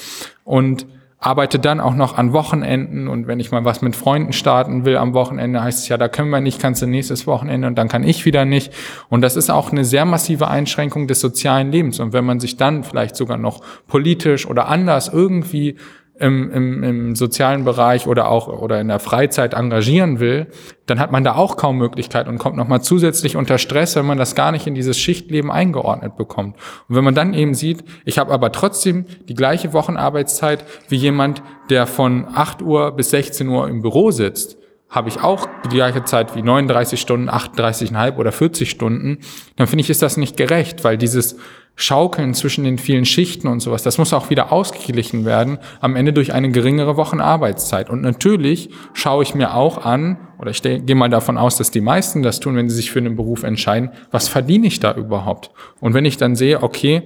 [0.44, 0.86] Und
[1.18, 4.96] arbeite dann auch noch an Wochenenden und wenn ich mal was mit Freunden starten will
[4.96, 7.88] am Wochenende, heißt es ja, da können wir nicht, kannst du nächstes Wochenende und dann
[7.88, 8.72] kann ich wieder nicht.
[9.08, 12.00] Und das ist auch eine sehr massive Einschränkung des sozialen Lebens.
[12.00, 15.76] Und wenn man sich dann vielleicht sogar noch politisch oder anders irgendwie
[16.18, 20.46] im, im, im sozialen Bereich oder auch oder in der Freizeit engagieren will,
[20.86, 24.18] dann hat man da auch kaum Möglichkeit und kommt nochmal zusätzlich unter Stress, wenn man
[24.18, 26.56] das gar nicht in dieses Schichtleben eingeordnet bekommt.
[26.88, 31.42] Und wenn man dann eben sieht, ich habe aber trotzdem die gleiche Wochenarbeitszeit wie jemand,
[31.68, 34.56] der von 8 Uhr bis 16 Uhr im Büro sitzt,
[34.88, 39.18] habe ich auch die gleiche Zeit wie 39 Stunden, 38,5 oder 40 Stunden,
[39.56, 41.36] dann finde ich, ist das nicht gerecht, weil dieses
[41.78, 46.14] Schaukeln zwischen den vielen Schichten und sowas, das muss auch wieder ausgeglichen werden, am Ende
[46.14, 47.90] durch eine geringere Wochenarbeitszeit.
[47.90, 51.82] Und natürlich schaue ich mir auch an, oder ich gehe mal davon aus, dass die
[51.82, 55.50] meisten das tun, wenn sie sich für einen Beruf entscheiden, was verdiene ich da überhaupt?
[55.78, 57.02] Und wenn ich dann sehe, okay,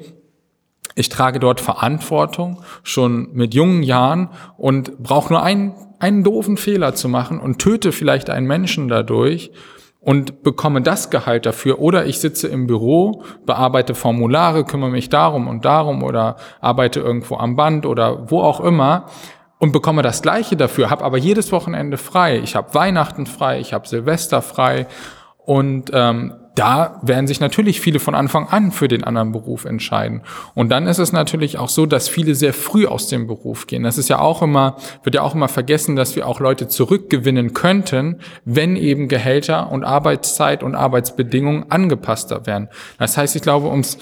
[0.95, 6.95] ich trage dort Verantwortung schon mit jungen Jahren und brauche nur einen, einen doofen Fehler
[6.95, 9.51] zu machen und töte vielleicht einen Menschen dadurch,
[10.01, 11.79] und bekomme das Gehalt dafür.
[11.79, 17.37] Oder ich sitze im Büro, bearbeite Formulare, kümmere mich darum und darum oder arbeite irgendwo
[17.37, 19.07] am Band oder wo auch immer
[19.59, 22.39] und bekomme das Gleiche dafür, habe aber jedes Wochenende frei.
[22.39, 24.87] Ich habe Weihnachten frei, ich habe Silvester frei
[25.45, 30.23] und ähm, da werden sich natürlich viele von Anfang an für den anderen Beruf entscheiden.
[30.55, 33.83] Und dann ist es natürlich auch so, dass viele sehr früh aus dem Beruf gehen.
[33.83, 37.55] Das ist ja auch immer, wird ja auch immer vergessen, dass wir auch Leute zurückgewinnen
[37.55, 42.69] könnten, wenn eben Gehälter und Arbeitszeit und Arbeitsbedingungen angepasster werden.
[42.99, 43.99] Das heißt, ich glaube, ums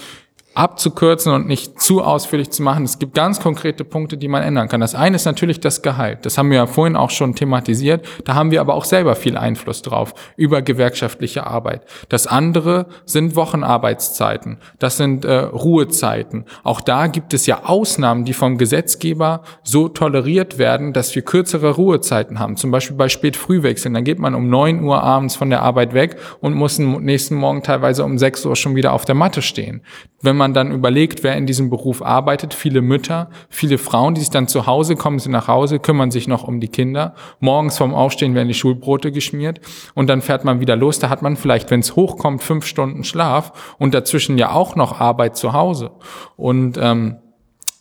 [0.59, 2.83] abzukürzen und nicht zu ausführlich zu machen.
[2.83, 4.81] Es gibt ganz konkrete Punkte, die man ändern kann.
[4.81, 6.25] Das eine ist natürlich das Gehalt.
[6.25, 8.05] Das haben wir ja vorhin auch schon thematisiert.
[8.25, 11.85] Da haben wir aber auch selber viel Einfluss drauf über gewerkschaftliche Arbeit.
[12.09, 14.57] Das andere sind Wochenarbeitszeiten.
[14.79, 16.43] Das sind äh, Ruhezeiten.
[16.63, 21.75] Auch da gibt es ja Ausnahmen, die vom Gesetzgeber so toleriert werden, dass wir kürzere
[21.75, 22.57] Ruhezeiten haben.
[22.57, 23.93] Zum Beispiel bei Spätfrühwechseln.
[23.93, 27.35] Dann geht man um neun Uhr abends von der Arbeit weg und muss am nächsten
[27.35, 29.83] Morgen teilweise um sechs Uhr schon wieder auf der Matte stehen.
[30.21, 34.29] Wenn man dann überlegt, wer in diesem Beruf arbeitet, viele Mütter, viele Frauen, die sich
[34.29, 37.13] dann zu Hause kommen, sie nach Hause, kümmern sich noch um die Kinder.
[37.39, 39.61] Morgens vorm Aufstehen werden die Schulbrote geschmiert
[39.93, 40.99] und dann fährt man wieder los.
[40.99, 44.99] Da hat man vielleicht, wenn es hochkommt, fünf Stunden Schlaf und dazwischen ja auch noch
[44.99, 45.91] Arbeit zu Hause.
[46.35, 47.17] Und ähm,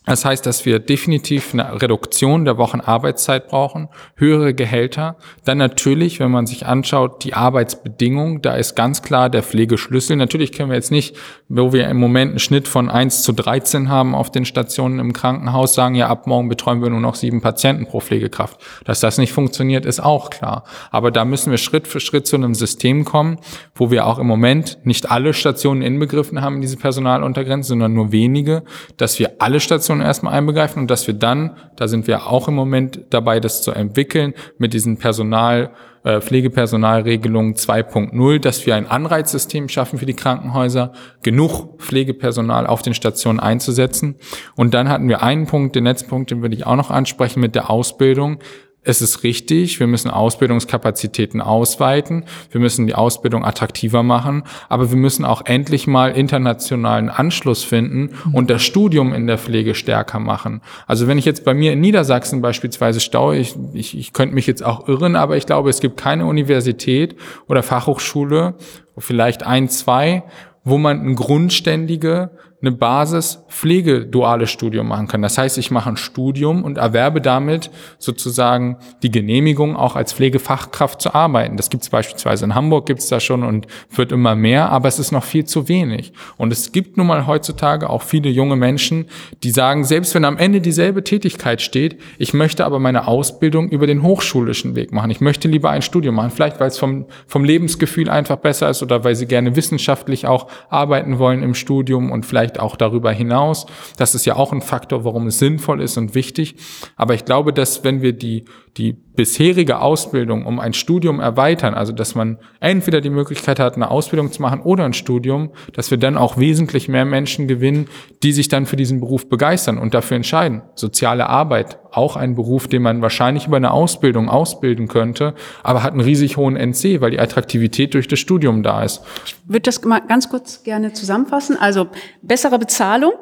[0.09, 5.17] das heißt, dass wir definitiv eine Reduktion der Wochenarbeitszeit brauchen, höhere Gehälter.
[5.45, 10.17] Dann natürlich, wenn man sich anschaut, die Arbeitsbedingungen, da ist ganz klar der Pflegeschlüssel.
[10.17, 11.17] Natürlich können wir jetzt nicht,
[11.49, 15.13] wo wir im Moment einen Schnitt von 1 zu 13 haben auf den Stationen im
[15.13, 18.61] Krankenhaus, sagen, ja, ab morgen betreuen wir nur noch sieben Patienten pro Pflegekraft.
[18.85, 20.65] Dass das nicht funktioniert, ist auch klar.
[20.91, 23.39] Aber da müssen wir Schritt für Schritt zu einem System kommen,
[23.79, 28.65] wo wir auch im Moment nicht alle Stationen inbegriffen haben diese Personaluntergrenze, sondern nur wenige,
[28.97, 32.55] dass wir alle Stationen erstmal einbegreifen und dass wir dann, da sind wir auch im
[32.55, 35.71] Moment dabei, das zu entwickeln, mit diesen Personal
[36.03, 42.95] äh, Pflegepersonalregelung 2.0, dass wir ein Anreizsystem schaffen für die Krankenhäuser, genug Pflegepersonal auf den
[42.95, 44.17] Stationen einzusetzen.
[44.57, 47.41] Und dann hatten wir einen Punkt, den letzten Punkt, den würde ich auch noch ansprechen
[47.41, 48.39] mit der Ausbildung
[48.83, 54.97] es ist richtig, wir müssen Ausbildungskapazitäten ausweiten, wir müssen die Ausbildung attraktiver machen, aber wir
[54.97, 60.63] müssen auch endlich mal internationalen Anschluss finden und das Studium in der Pflege stärker machen.
[60.87, 64.47] Also wenn ich jetzt bei mir in Niedersachsen beispielsweise staue, ich, ich, ich könnte mich
[64.47, 67.17] jetzt auch irren, aber ich glaube, es gibt keine Universität
[67.47, 68.55] oder Fachhochschule,
[68.97, 70.23] vielleicht ein, zwei,
[70.65, 75.23] wo man eine grundständige eine Basis Pflegeduales Studium machen kann.
[75.23, 81.01] Das heißt, ich mache ein Studium und erwerbe damit sozusagen die Genehmigung, auch als Pflegefachkraft
[81.01, 81.57] zu arbeiten.
[81.57, 84.89] Das gibt es beispielsweise in Hamburg, gibt es da schon und wird immer mehr, aber
[84.89, 86.13] es ist noch viel zu wenig.
[86.37, 89.07] Und es gibt nun mal heutzutage auch viele junge Menschen,
[89.45, 93.87] die sagen, selbst wenn am Ende dieselbe Tätigkeit steht, ich möchte aber meine Ausbildung über
[93.87, 95.11] den hochschulischen Weg machen.
[95.11, 98.83] Ich möchte lieber ein Studium machen, vielleicht weil es vom, vom Lebensgefühl einfach besser ist
[98.83, 103.13] oder weil sie gerne wissenschaftlich auch arbeiten wollen im Studium und vielleicht vielleicht auch darüber
[103.13, 103.67] hinaus.
[103.97, 106.57] Das ist ja auch ein Faktor, warum es sinnvoll ist und wichtig.
[106.97, 108.45] Aber ich glaube, dass wenn wir die,
[108.79, 113.91] die bisherige Ausbildung um ein Studium erweitern, also dass man entweder die Möglichkeit hat, eine
[113.91, 117.89] Ausbildung zu machen oder ein Studium, dass wir dann auch wesentlich mehr Menschen gewinnen,
[118.23, 120.63] die sich dann für diesen Beruf begeistern und dafür entscheiden.
[120.77, 125.93] Soziale Arbeit, auch ein Beruf, den man wahrscheinlich über eine Ausbildung ausbilden könnte, aber hat
[125.93, 129.03] einen riesig hohen NC, weil die Attraktivität durch das Studium da ist.
[129.27, 131.57] Ich würde das mal ganz kurz gerne zusammenfassen.
[131.59, 131.89] Also
[132.23, 133.15] bessere Bezahlung,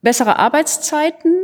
[0.00, 1.34] bessere Arbeitszeiten,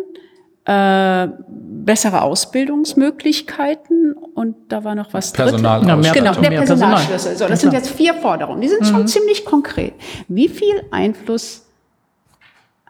[0.69, 7.37] äh, bessere Ausbildungsmöglichkeiten und da war noch was Personal Ja, mehr, genau, der mehr Personalschlüssel.
[7.37, 7.83] So, das ja, sind klar.
[7.83, 8.61] jetzt vier Forderungen.
[8.61, 9.07] Die sind schon Mhm.
[9.07, 9.95] ziemlich konkret.
[10.29, 11.65] Wie viel Einfluss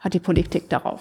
[0.00, 1.00] hat die Politik darauf?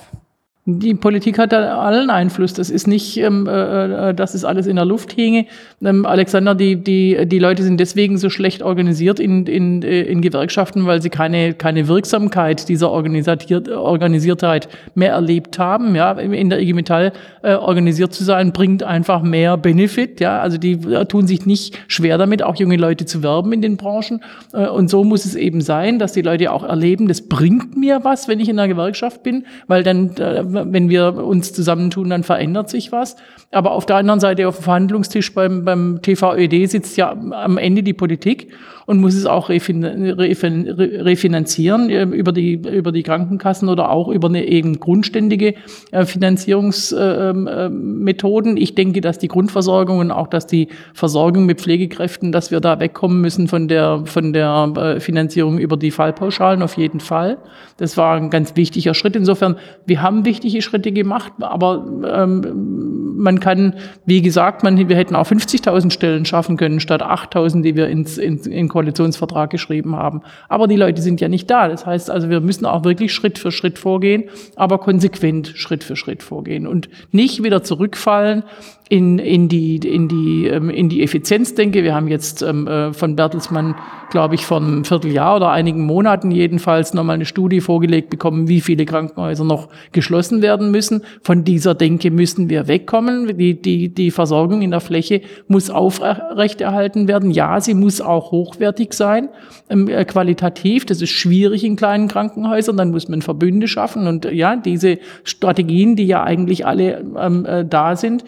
[0.69, 2.53] Die Politik hat da allen Einfluss.
[2.53, 5.45] Das ist nicht, ähm, äh, äh, dass es alles in der Luft hinge.
[5.81, 10.19] Ähm, Alexander, die, die, die Leute sind deswegen so schlecht organisiert in, in, äh, in
[10.19, 15.95] Gewerkschaften, weil sie keine, keine Wirksamkeit dieser Organisatiert, Organisiertheit mehr erlebt haben.
[15.95, 17.13] Ja, in der IG Metall
[17.43, 20.19] äh, organisiert zu sein, bringt einfach mehr Benefit.
[20.19, 23.61] Ja, also die äh, tun sich nicht schwer damit, auch junge Leute zu werben in
[23.61, 24.21] den Branchen.
[24.51, 28.03] Äh, und so muss es eben sein, dass die Leute auch erleben, das bringt mir
[28.03, 32.23] was, wenn ich in der Gewerkschaft bin, weil dann äh, wenn wir uns zusammentun, dann
[32.23, 33.15] verändert sich was.
[33.51, 37.83] Aber auf der anderen Seite auf dem Verhandlungstisch beim, beim TVÖD sitzt ja am Ende
[37.83, 38.51] die Politik
[38.87, 44.07] und muss es auch refin refin refinanzieren äh, über die, über die Krankenkassen oder auch
[44.07, 45.55] über eine eben grundständige
[45.91, 48.55] äh, Finanzierungsmethoden.
[48.55, 52.79] ich denke, dass die Grundversorgung und auch, dass die Versorgung mit Pflegekräften, dass wir da
[52.79, 57.39] wegkommen müssen von der, von der äh, Finanzierung über die Fallpauschalen auf jeden Fall.
[57.75, 59.17] Das war ein ganz wichtiger Schritt.
[59.17, 63.73] Insofern, wir haben wichtige Schritte gemacht, aber ähm, man kann,
[64.05, 68.17] wie gesagt, man, wir hätten auch 50.000 Stellen schaffen können statt 8.000, die wir ins,
[68.17, 70.21] ins, in Koalitionsvertrag geschrieben haben.
[70.49, 71.67] Aber die Leute sind ja nicht da.
[71.67, 74.25] Das heißt also, wir müssen auch wirklich Schritt für Schritt vorgehen,
[74.55, 78.43] aber konsequent Schritt für Schritt vorgehen und nicht wieder zurückfallen
[78.89, 81.83] in, in, die, in, die, ähm, in die Effizienz denke.
[81.83, 83.75] Wir haben jetzt ähm, äh, von Bertelsmann,
[84.09, 88.61] glaube ich, vor einem Vierteljahr oder einigen Monaten jedenfalls nochmal eine Studie vorgelegt bekommen, wie
[88.61, 91.03] viele Krankenhäuser noch geschlossen werden müssen.
[91.21, 93.37] Von dieser Denke müssen wir wegkommen.
[93.37, 97.31] Die, die, die Versorgung in der Fläche muss aufrechterhalten werden.
[97.31, 99.29] Ja, sie muss auch hochwertig sein,
[99.69, 100.85] ähm, äh, qualitativ.
[100.85, 102.77] Das ist schwierig in kleinen Krankenhäusern.
[102.77, 104.07] Dann muss man Verbünde schaffen.
[104.07, 108.23] Und ja, diese Strategien, die ja eigentlich alle ähm, äh, da sind,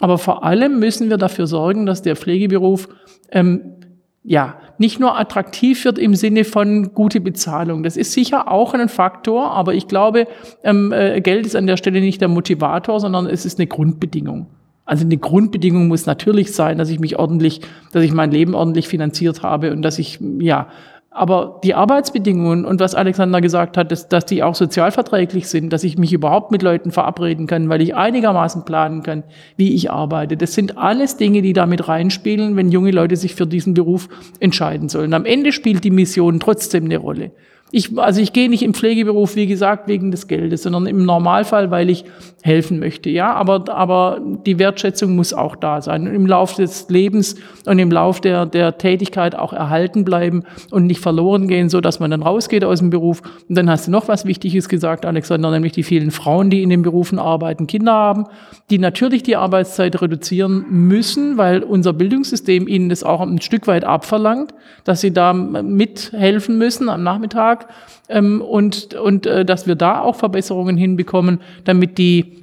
[0.00, 2.88] aber vor allem müssen wir dafür sorgen, dass der Pflegeberuf
[3.30, 3.76] ähm,
[4.22, 7.82] ja nicht nur attraktiv wird im Sinne von gute Bezahlung.
[7.82, 10.26] Das ist sicher auch ein Faktor, aber ich glaube,
[10.64, 14.46] ähm, äh, Geld ist an der Stelle nicht der Motivator, sondern es ist eine Grundbedingung.
[14.86, 17.60] Also eine Grundbedingung muss natürlich sein, dass ich mich ordentlich,
[17.92, 20.68] dass ich mein Leben ordentlich finanziert habe und dass ich ja
[21.12, 25.82] aber die Arbeitsbedingungen und was Alexander gesagt hat, dass, dass die auch sozialverträglich sind, dass
[25.82, 29.24] ich mich überhaupt mit Leuten verabreden kann, weil ich einigermaßen planen kann,
[29.56, 30.36] wie ich arbeite.
[30.36, 34.08] Das sind alles Dinge, die damit reinspielen, wenn junge Leute sich für diesen Beruf
[34.38, 35.12] entscheiden sollen.
[35.12, 37.32] Am Ende spielt die Mission trotzdem eine Rolle.
[37.72, 41.70] Ich, also ich gehe nicht im Pflegeberuf, wie gesagt, wegen des Geldes, sondern im Normalfall,
[41.70, 42.04] weil ich
[42.42, 43.10] helfen möchte.
[43.10, 47.90] Ja, aber, aber die Wertschätzung muss auch da sein im Laufe des Lebens und im
[47.90, 52.22] Laufe der, der Tätigkeit auch erhalten bleiben und nicht verloren gehen, so dass man dann
[52.22, 53.22] rausgeht aus dem Beruf.
[53.48, 56.70] Und dann hast du noch was Wichtiges gesagt, Alexander, nämlich die vielen Frauen, die in
[56.70, 58.24] den Berufen arbeiten, Kinder haben,
[58.70, 63.84] die natürlich die Arbeitszeit reduzieren müssen, weil unser Bildungssystem ihnen das auch ein Stück weit
[63.84, 64.54] abverlangt,
[64.84, 67.68] dass sie da mithelfen müssen am Nachmittag Beitrag
[68.08, 72.36] ähm, und, und äh, dass wir da auch Verbesserungen hinbekommen, damit die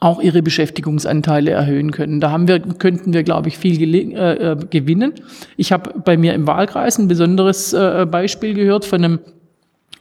[0.00, 2.20] auch ihre Beschäftigungsanteile erhöhen können.
[2.20, 5.14] Da haben wir, könnten wir, glaube ich, viel äh, äh, gewinnen.
[5.56, 9.18] Ich habe bei mir im Wahlkreis ein besonderes äh, Beispiel gehört von einem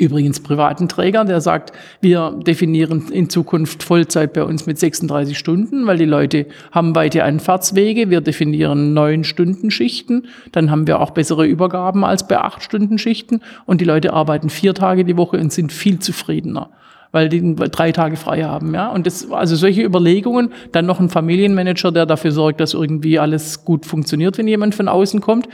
[0.03, 5.87] übrigens privaten Träger, der sagt, wir definieren in Zukunft Vollzeit bei uns mit 36 Stunden,
[5.87, 8.09] weil die Leute haben weite Anfahrtswege.
[8.09, 10.27] Wir definieren neun Stunden Schichten.
[10.51, 13.41] Dann haben wir auch bessere Übergaben als bei acht Stunden Schichten.
[13.65, 16.69] Und die Leute arbeiten vier Tage die Woche und sind viel zufriedener
[17.13, 18.89] weil die drei Tage frei haben, ja.
[18.89, 23.63] Und das, also solche Überlegungen, dann noch ein Familienmanager, der dafür sorgt, dass irgendwie alles
[23.63, 25.47] gut funktioniert, wenn jemand von außen kommt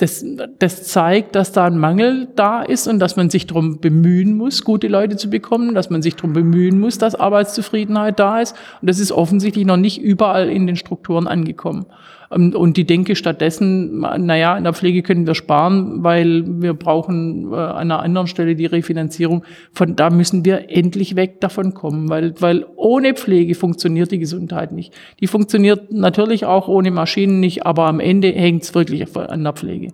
[0.00, 0.24] das,
[0.58, 4.64] das zeigt, dass da ein Mangel da ist und dass man sich darum bemühen muss,
[4.64, 8.56] gute Leute zu bekommen, dass man sich darum bemühen muss, dass Arbeitszufriedenheit da ist.
[8.80, 11.84] Und das ist offensichtlich noch nicht überall in den Strukturen angekommen.
[12.30, 17.52] Ähm, und die denke stattdessen, naja, in der Pflege können wir sparen, weil wir brauchen
[17.52, 19.44] äh, an einer anderen Stelle die Refinanzierung.
[19.72, 24.72] Von da müssen wir endlich weg davon kommen, weil, weil ohne Pflege funktioniert die Gesundheit
[24.72, 24.94] nicht.
[25.20, 29.52] Die funktioniert natürlich auch ohne Maschinen nicht, aber am Ende hängt es wirklich an der
[29.52, 29.92] Pflege.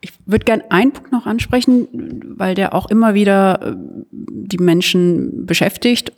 [0.00, 1.88] Ich würde gern einen Punkt noch ansprechen,
[2.36, 3.74] weil der auch immer wieder äh,
[4.10, 6.12] die Menschen beschäftigt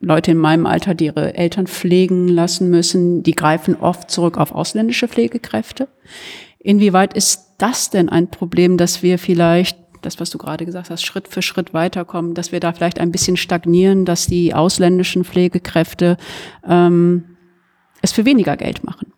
[0.00, 4.52] Leute in meinem Alter, die ihre Eltern pflegen lassen müssen, die greifen oft zurück auf
[4.52, 5.88] ausländische Pflegekräfte.
[6.58, 11.04] Inwieweit ist das denn ein Problem, dass wir vielleicht, das was du gerade gesagt hast,
[11.04, 16.16] Schritt für Schritt weiterkommen, dass wir da vielleicht ein bisschen stagnieren, dass die ausländischen Pflegekräfte
[16.68, 17.36] ähm,
[18.02, 19.12] es für weniger Geld machen?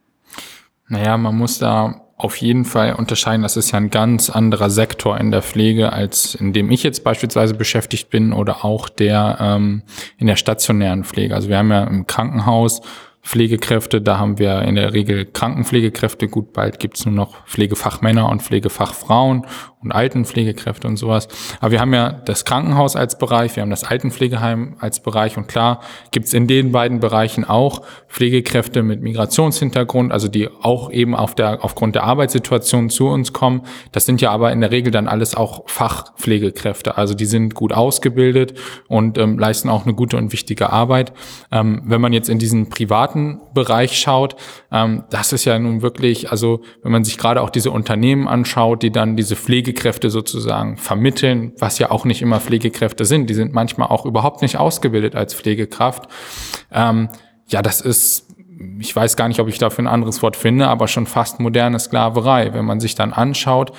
[0.89, 3.42] Naja, man muss da auf jeden Fall unterscheiden.
[3.42, 7.04] Das ist ja ein ganz anderer Sektor in der Pflege, als in dem ich jetzt
[7.04, 9.82] beispielsweise beschäftigt bin oder auch der ähm,
[10.18, 11.34] in der stationären Pflege.
[11.34, 12.82] Also wir haben ja im Krankenhaus
[13.22, 16.28] Pflegekräfte, da haben wir in der Regel Krankenpflegekräfte.
[16.28, 19.46] Gut, bald gibt's nur noch Pflegefachmänner und Pflegefachfrauen
[19.83, 21.29] und Altenpflegekräfte und sowas.
[21.61, 25.47] Aber wir haben ja das Krankenhaus als Bereich, wir haben das Altenpflegeheim als Bereich und
[25.47, 31.35] klar gibt's in den beiden Bereichen auch Pflegekräfte mit Migrationshintergrund, also die auch eben auf
[31.35, 33.62] der, aufgrund der Arbeitssituation zu uns kommen.
[33.93, 37.72] Das sind ja aber in der Regel dann alles auch Fachpflegekräfte, also die sind gut
[37.72, 38.55] ausgebildet
[38.89, 41.12] und ähm, leisten auch eine gute und wichtige Arbeit.
[41.53, 44.35] Ähm, wenn man jetzt in diesen privaten Bereich schaut,
[44.72, 48.83] ähm, das ist ja nun wirklich, also wenn man sich gerade auch diese Unternehmen anschaut,
[48.83, 53.28] die dann diese Pflege Pflegekräfte sozusagen vermitteln, was ja auch nicht immer Pflegekräfte sind.
[53.28, 56.08] Die sind manchmal auch überhaupt nicht ausgebildet als Pflegekraft.
[56.72, 57.10] Ähm,
[57.48, 58.34] ja, das ist,
[58.78, 61.78] ich weiß gar nicht, ob ich dafür ein anderes Wort finde, aber schon fast moderne
[61.78, 62.54] Sklaverei.
[62.54, 63.72] Wenn man sich dann anschaut,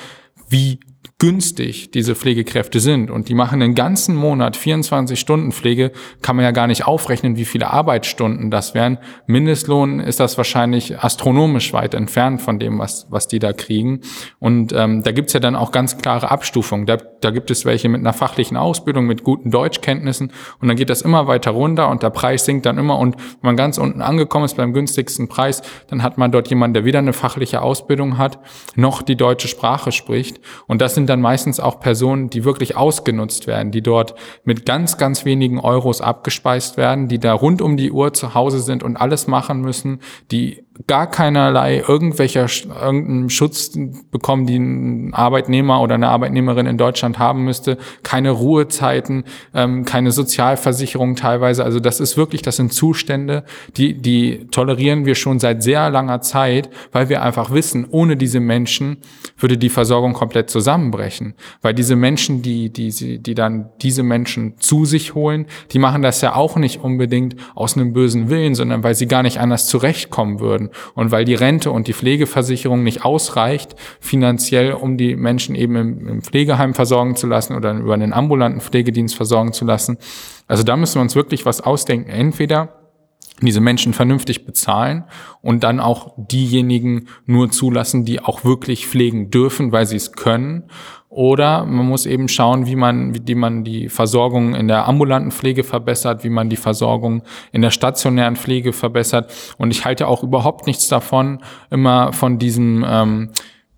[0.47, 0.79] wie
[1.19, 5.91] günstig diese Pflegekräfte sind und die machen den ganzen Monat 24 Stunden Pflege,
[6.21, 8.97] kann man ja gar nicht aufrechnen, wie viele Arbeitsstunden das wären.
[9.27, 13.99] Mindestlohn ist das wahrscheinlich astronomisch weit entfernt von dem, was, was die da kriegen.
[14.39, 16.85] Und ähm, da gibt's ja dann auch ganz klare Abstufungen.
[16.85, 20.89] Da, da gibt es welche mit einer fachlichen Ausbildung, mit guten Deutschkenntnissen und dann geht
[20.89, 24.01] das immer weiter runter und der Preis sinkt dann immer und wenn man ganz unten
[24.01, 28.17] angekommen ist beim günstigsten Preis, dann hat man dort jemanden, der weder eine fachliche Ausbildung
[28.17, 28.39] hat,
[28.75, 30.39] noch die deutsche Sprache spricht.
[30.65, 34.97] Und das sind dann meistens auch Personen, die wirklich ausgenutzt werden, die dort mit ganz,
[34.97, 38.97] ganz wenigen Euros abgespeist werden, die da rund um die Uhr zu Hause sind und
[38.97, 39.99] alles machen müssen,
[40.31, 42.47] die gar keinerlei irgendwelcher
[42.81, 43.77] irgendeinen Schutz
[44.11, 50.11] bekommen, die ein Arbeitnehmer oder eine Arbeitnehmerin in Deutschland haben müsste, keine Ruhezeiten, ähm, keine
[50.11, 51.63] Sozialversicherung teilweise.
[51.63, 53.43] Also das ist wirklich, das sind Zustände,
[53.75, 58.39] die die tolerieren wir schon seit sehr langer Zeit, weil wir einfach wissen, ohne diese
[58.39, 58.97] Menschen
[59.37, 64.85] würde die Versorgung komplett zusammenbrechen, weil diese Menschen, die die die dann diese Menschen zu
[64.85, 68.95] sich holen, die machen das ja auch nicht unbedingt aus einem bösen Willen, sondern weil
[68.95, 70.68] sie gar nicht anders zurechtkommen würden.
[70.93, 76.07] Und weil die Rente und die Pflegeversicherung nicht ausreicht, finanziell, um die Menschen eben im,
[76.07, 79.97] im Pflegeheim versorgen zu lassen oder über einen ambulanten Pflegedienst versorgen zu lassen.
[80.47, 82.09] Also da müssen wir uns wirklich was ausdenken.
[82.09, 82.78] Entweder
[83.47, 85.05] diese Menschen vernünftig bezahlen
[85.41, 90.65] und dann auch diejenigen nur zulassen, die auch wirklich pflegen dürfen, weil sie es können.
[91.09, 95.63] Oder man muss eben schauen, wie man, wie man die Versorgung in der ambulanten Pflege
[95.63, 99.33] verbessert, wie man die Versorgung in der stationären Pflege verbessert.
[99.57, 101.39] Und ich halte auch überhaupt nichts davon,
[101.71, 103.29] immer von diesem ähm,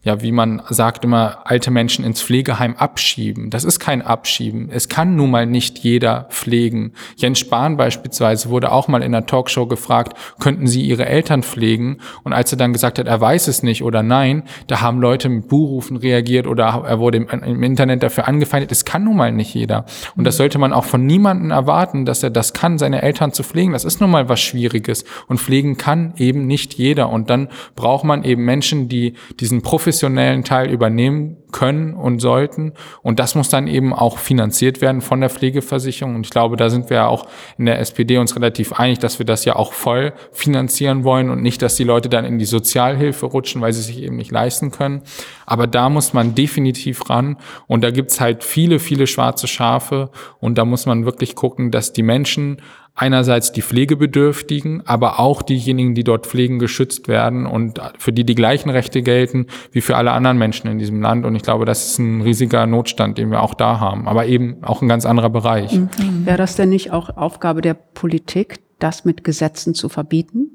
[0.04, 3.52] ja, wie man sagt immer, alte Menschen ins Pflegeheim abschieben.
[3.52, 4.70] Das ist kein Abschieben.
[4.72, 6.94] Es kann nun mal nicht jeder pflegen.
[7.18, 12.00] Jens Spahn beispielsweise wurde auch mal in einer Talkshow gefragt, könnten Sie Ihre Eltern pflegen?
[12.24, 15.30] Und als er dann gesagt hat, er weiß es nicht oder nein, da haben Leute
[15.30, 18.72] mit Buhrufen reagiert oder er wurde im, im Internet dafür angefeindet.
[18.72, 19.86] Es kann nun mal nicht jeder.
[20.16, 23.44] Und das sollte man auch von niemandem erwarten, dass er das kann, seine Eltern zu
[23.44, 23.74] pflegen.
[23.74, 25.06] Das ist nun mal was Schwieriges.
[25.28, 27.10] Und pflegen kann eben nicht jeder.
[27.10, 32.72] Und dann braucht man eben Menschen, die diesen professionellen professionellen Teil übernehmen können und sollten.
[33.02, 36.16] Und das muss dann eben auch finanziert werden von der Pflegeversicherung.
[36.16, 37.28] Und ich glaube, da sind wir auch
[37.58, 41.42] in der SPD uns relativ einig, dass wir das ja auch voll finanzieren wollen und
[41.42, 44.72] nicht, dass die Leute dann in die Sozialhilfe rutschen, weil sie sich eben nicht leisten
[44.72, 45.02] können.
[45.46, 47.36] Aber da muss man definitiv ran.
[47.68, 50.10] Und da gibt's halt viele, viele schwarze Schafe.
[50.40, 52.62] Und da muss man wirklich gucken, dass die Menschen
[52.96, 58.36] einerseits die Pflegebedürftigen, aber auch diejenigen, die dort pflegen, geschützt werden und für die die
[58.36, 61.26] gleichen Rechte gelten wie für alle anderen Menschen in diesem Land.
[61.26, 64.64] Und ich glaube, das ist ein riesiger Notstand, den wir auch da haben, aber eben
[64.64, 65.74] auch ein ganz anderer Bereich.
[65.74, 65.90] Mhm.
[66.26, 70.51] Wäre das denn nicht auch Aufgabe der Politik, das mit Gesetzen zu verbieten?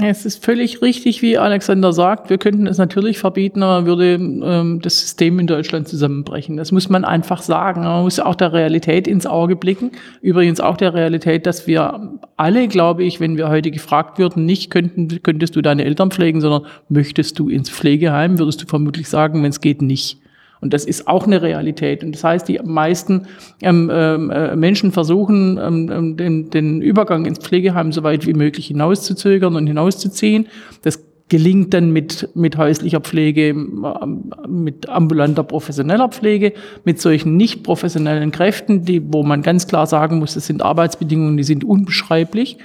[0.00, 2.30] Es ist völlig richtig, wie Alexander sagt.
[2.30, 6.56] Wir könnten es natürlich verbieten, aber würde ähm, das System in Deutschland zusammenbrechen.
[6.56, 7.82] Das muss man einfach sagen.
[7.82, 9.90] Man muss auch der Realität ins Auge blicken.
[10.22, 14.70] Übrigens auch der Realität, dass wir alle, glaube ich, wenn wir heute gefragt würden, nicht
[14.70, 19.42] könnten, könntest du deine Eltern pflegen, sondern möchtest du ins Pflegeheim, würdest du vermutlich sagen,
[19.42, 20.21] wenn es geht, nicht.
[20.62, 22.04] Und das ist auch eine Realität.
[22.04, 23.26] Und das heißt, die meisten
[23.60, 28.32] ähm, ähm äh, Menschen versuchen, ähm, ähm, den, den Übergang ins Pflegeheim so weit wie
[28.32, 30.46] möglich hinauszuzögern und hinauszuziehen.
[30.82, 36.52] Das gelingt dann mit, mit häuslicher Pflege, ähm, mit ambulanter professioneller Pflege,
[36.84, 41.36] mit solchen nicht professionellen Kräften, die, wo man ganz klar sagen muss, das sind Arbeitsbedingungen,
[41.36, 42.58] die sind unbeschreiblich.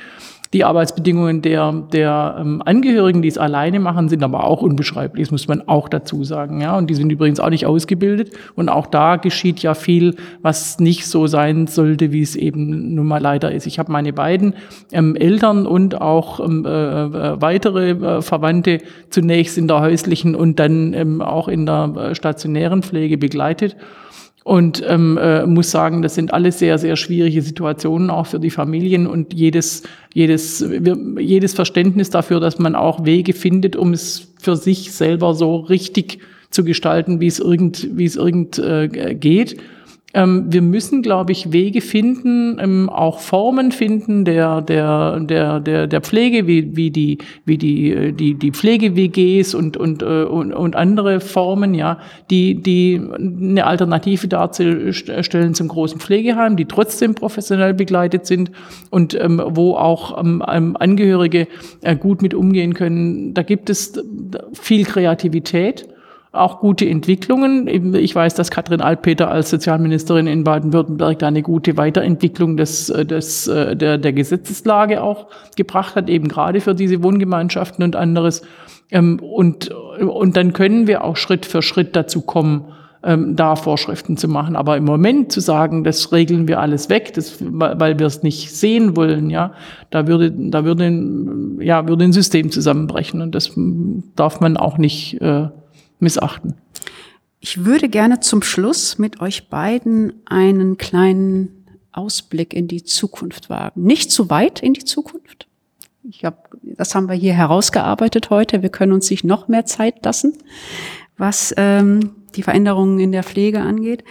[0.53, 5.27] Die Arbeitsbedingungen der, der ähm, Angehörigen, die es alleine machen, sind aber auch unbeschreiblich.
[5.27, 6.61] Das muss man auch dazu sagen.
[6.61, 6.77] Ja?
[6.77, 8.31] Und die sind übrigens auch nicht ausgebildet.
[8.55, 13.07] Und auch da geschieht ja viel, was nicht so sein sollte, wie es eben nun
[13.07, 13.67] mal leider ist.
[13.67, 14.53] Ich habe meine beiden
[14.91, 18.79] ähm, Eltern und auch ähm, äh, äh weitere äh, Verwandte
[19.09, 23.75] zunächst in der häuslichen und dann ähm, auch in der äh, stationären Pflege begleitet
[24.47, 28.49] und ähm, äh, muss sagen, das sind alles sehr, sehr schwierige Situationen auch für die
[28.49, 29.83] Familien und jedes,
[30.13, 30.65] jedes,
[31.19, 36.19] jedes Verständnis dafür, dass man auch Wege findet, um es für sich selber so richtig
[36.49, 38.87] zu gestalten, wie es irgend, wie es irgend äh,
[39.19, 39.57] geht.
[40.13, 45.87] Ähm, wir müssen, glaube ich, Wege finden, ähm, auch Formen finden der, der, der, der,
[45.87, 50.53] der Pflege, wie, wie die, wie die, äh, die, die Pflege-WGs und, und, äh, und,
[50.53, 51.99] und andere Formen, ja,
[52.29, 58.51] die, die eine Alternative darstellen zum großen Pflegeheim, die trotzdem professionell begleitet sind
[58.89, 61.47] und ähm, wo auch ähm, ähm Angehörige
[61.81, 63.33] äh, gut mit umgehen können.
[63.33, 64.01] Da gibt es
[64.53, 65.85] viel Kreativität
[66.37, 67.67] auch gute Entwicklungen.
[67.95, 73.05] Ich weiß, dass Katrin Altpeter als Sozialministerin in Baden-Württemberg da eine gute Weiterentwicklung des, äh,
[73.05, 78.41] des, äh, der, der Gesetzeslage auch gebracht hat, eben gerade für diese Wohngemeinschaften und anderes.
[78.91, 82.65] Ähm, und, und dann können wir auch Schritt für Schritt dazu kommen,
[83.03, 84.55] ähm, da Vorschriften zu machen.
[84.55, 88.55] Aber im Moment zu sagen, das regeln wir alles weg, das, weil wir es nicht
[88.55, 89.53] sehen wollen, ja,
[89.89, 93.51] da würde, da würde, ja, würde ein System zusammenbrechen und das
[94.15, 95.47] darf man auch nicht äh,
[95.99, 96.55] missachten.
[97.39, 103.83] Ich würde gerne zum Schluss mit euch beiden einen kleinen Ausblick in die Zukunft wagen.
[103.83, 105.47] Nicht zu weit in die Zukunft.
[106.03, 108.61] Ich hab, das haben wir hier herausgearbeitet heute.
[108.61, 110.37] Wir können uns nicht noch mehr Zeit lassen,
[111.17, 114.03] was ähm, die Veränderungen in der Pflege angeht.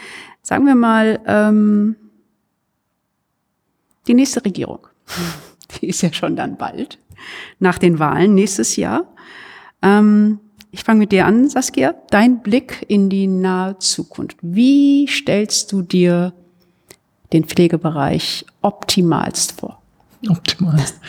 [0.43, 1.97] Sagen wir mal, ähm,
[4.07, 4.87] die nächste Regierung,
[5.81, 6.99] die ist ja schon dann bald,
[7.59, 9.13] nach den Wahlen nächstes Jahr.
[9.83, 10.41] Ähm,
[10.77, 11.95] ich fange mit dir an, Saskia.
[12.11, 14.37] Dein Blick in die nahe Zukunft.
[14.43, 16.35] Wie stellst du dir
[17.33, 19.81] den Pflegebereich optimalst vor?
[20.31, 21.01] Optimalst.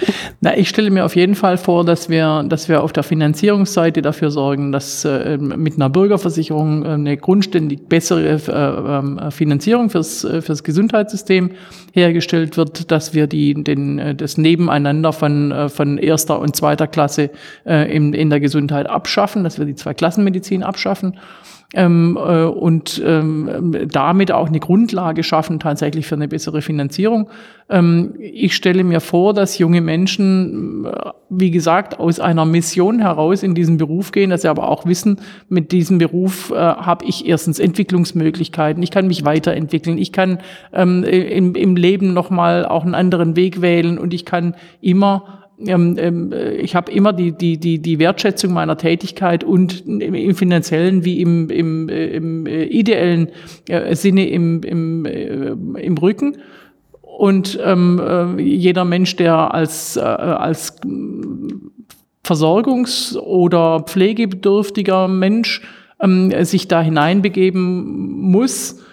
[0.42, 4.02] Na, ich stelle mir auf jeden Fall vor, dass wir, dass wir auf der Finanzierungsseite
[4.02, 10.24] dafür sorgen, dass äh, mit einer Bürgerversicherung äh, eine grundständig bessere äh, äh, Finanzierung fürs,
[10.24, 11.52] äh, fürs Gesundheitssystem
[11.94, 17.30] hergestellt wird, dass wir die, den, äh, das Nebeneinander von, von erster und zweiter Klasse
[17.66, 21.18] äh, in, in der Gesundheit abschaffen, dass wir die Zweiklassenmedizin abschaffen
[21.74, 27.30] ähm, äh, und ähm, damit auch eine Grundlage schaffen tatsächlich für eine bessere Finanzierung.
[27.70, 33.44] Ähm, ich stelle mir vor, dass junge Menschen, äh, wie gesagt, aus einer Mission heraus
[33.44, 37.28] in diesen Beruf gehen, dass sie aber auch wissen, mit diesem Beruf äh, habe ich
[37.28, 40.40] erstens Entwicklungsmöglichkeiten, ich kann mich weiterentwickeln, ich kann
[40.72, 46.76] ähm, im, im Leben nochmal auch einen anderen Weg wählen und ich kann immer ich
[46.76, 51.90] habe immer die, die, die, die Wertschätzung meiner Tätigkeit und im finanziellen wie im, im,
[51.90, 53.30] äh, im äh, ideellen
[53.68, 55.50] äh, Sinne im, im, äh,
[55.82, 56.38] im Rücken.
[57.02, 60.76] Und ähm, äh, jeder Mensch, der als, äh, als
[62.24, 65.64] Versorgungs- oder pflegebedürftiger Mensch
[66.00, 68.84] ähm, sich da hineinbegeben muss,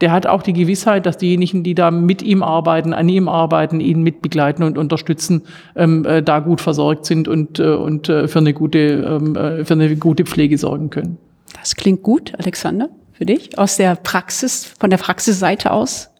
[0.00, 3.80] der hat auch die Gewissheit, dass diejenigen, die da mit ihm arbeiten, an ihm arbeiten,
[3.80, 5.42] ihn mitbegleiten und unterstützen,
[5.74, 9.64] ähm, äh, da gut versorgt sind und, äh, und äh, für, eine gute, ähm, äh,
[9.64, 11.18] für eine gute Pflege sorgen können.
[11.58, 16.10] Das klingt gut, Alexander, für dich, aus der Praxis, von der Praxisseite aus.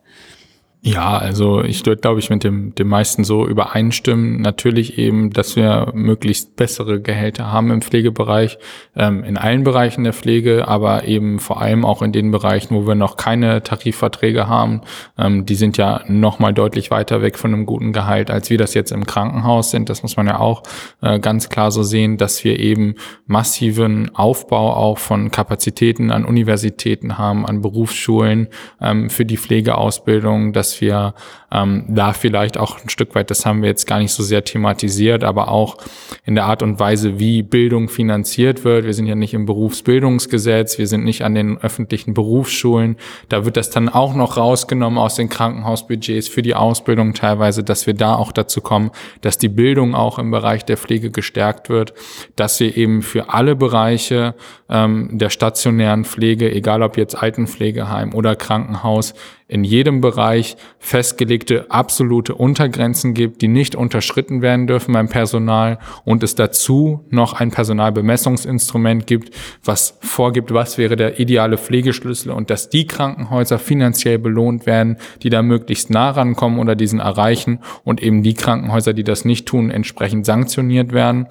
[0.86, 4.40] Ja, also ich würde, glaube ich, mit dem, dem meisten so übereinstimmen.
[4.40, 8.56] Natürlich eben, dass wir möglichst bessere Gehälter haben im Pflegebereich,
[8.94, 12.86] ähm, in allen Bereichen der Pflege, aber eben vor allem auch in den Bereichen, wo
[12.86, 14.82] wir noch keine Tarifverträge haben.
[15.18, 18.58] Ähm, die sind ja noch mal deutlich weiter weg von einem guten Gehalt, als wir
[18.58, 19.88] das jetzt im Krankenhaus sind.
[19.88, 20.62] Das muss man ja auch
[21.02, 22.94] äh, ganz klar so sehen, dass wir eben
[23.26, 28.46] massiven Aufbau auch von Kapazitäten an Universitäten haben, an Berufsschulen
[28.80, 31.14] ähm, für die Pflegeausbildung, dass wir
[31.52, 34.44] ähm, da vielleicht auch ein Stück weit, das haben wir jetzt gar nicht so sehr
[34.44, 35.76] thematisiert, aber auch
[36.24, 38.84] in der Art und Weise, wie Bildung finanziert wird.
[38.84, 42.96] Wir sind ja nicht im Berufsbildungsgesetz, wir sind nicht an den öffentlichen Berufsschulen.
[43.28, 47.86] Da wird das dann auch noch rausgenommen aus den Krankenhausbudgets für die Ausbildung teilweise, dass
[47.86, 51.94] wir da auch dazu kommen, dass die Bildung auch im Bereich der Pflege gestärkt wird,
[52.34, 54.34] dass wir eben für alle Bereiche
[54.68, 59.14] ähm, der stationären Pflege, egal ob jetzt Altenpflegeheim oder Krankenhaus,
[59.48, 66.24] in jedem Bereich festgelegte absolute Untergrenzen gibt, die nicht unterschritten werden dürfen beim Personal und
[66.24, 69.30] es dazu noch ein Personalbemessungsinstrument gibt,
[69.64, 75.30] was vorgibt, was wäre der ideale Pflegeschlüssel und dass die Krankenhäuser finanziell belohnt werden, die
[75.30, 79.70] da möglichst nah rankommen oder diesen erreichen und eben die Krankenhäuser, die das nicht tun,
[79.70, 81.28] entsprechend sanktioniert werden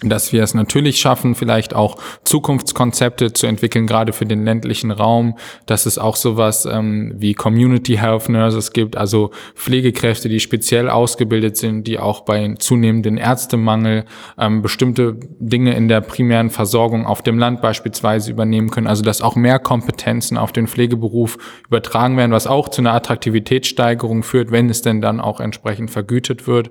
[0.00, 5.38] dass wir es natürlich schaffen, vielleicht auch Zukunftskonzepte zu entwickeln, gerade für den ländlichen Raum,
[5.66, 11.56] dass es auch sowas ähm, wie Community Health Nurses gibt, also Pflegekräfte, die speziell ausgebildet
[11.56, 14.04] sind, die auch bei zunehmendem Ärztemangel
[14.36, 18.88] ähm, bestimmte Dinge in der primären Versorgung auf dem Land beispielsweise übernehmen können.
[18.88, 24.22] Also dass auch mehr Kompetenzen auf den Pflegeberuf übertragen werden, was auch zu einer Attraktivitätssteigerung
[24.22, 26.70] führt, wenn es denn dann auch entsprechend vergütet wird.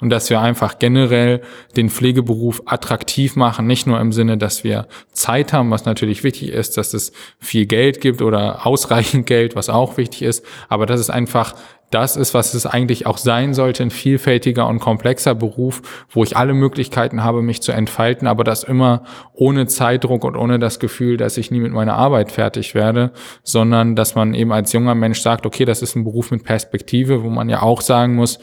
[0.00, 1.40] Und dass wir einfach generell
[1.76, 6.50] den Pflegeberuf attraktiv machen, nicht nur im Sinne, dass wir Zeit haben, was natürlich wichtig
[6.50, 11.00] ist, dass es viel Geld gibt oder ausreichend Geld, was auch wichtig ist, aber dass
[11.00, 11.54] es einfach
[11.94, 16.36] das ist, was es eigentlich auch sein sollte, ein vielfältiger und komplexer Beruf, wo ich
[16.36, 21.16] alle Möglichkeiten habe, mich zu entfalten, aber das immer ohne Zeitdruck und ohne das Gefühl,
[21.16, 23.12] dass ich nie mit meiner Arbeit fertig werde,
[23.44, 27.22] sondern dass man eben als junger Mensch sagt, okay, das ist ein Beruf mit Perspektive,
[27.22, 28.40] wo man ja auch sagen muss,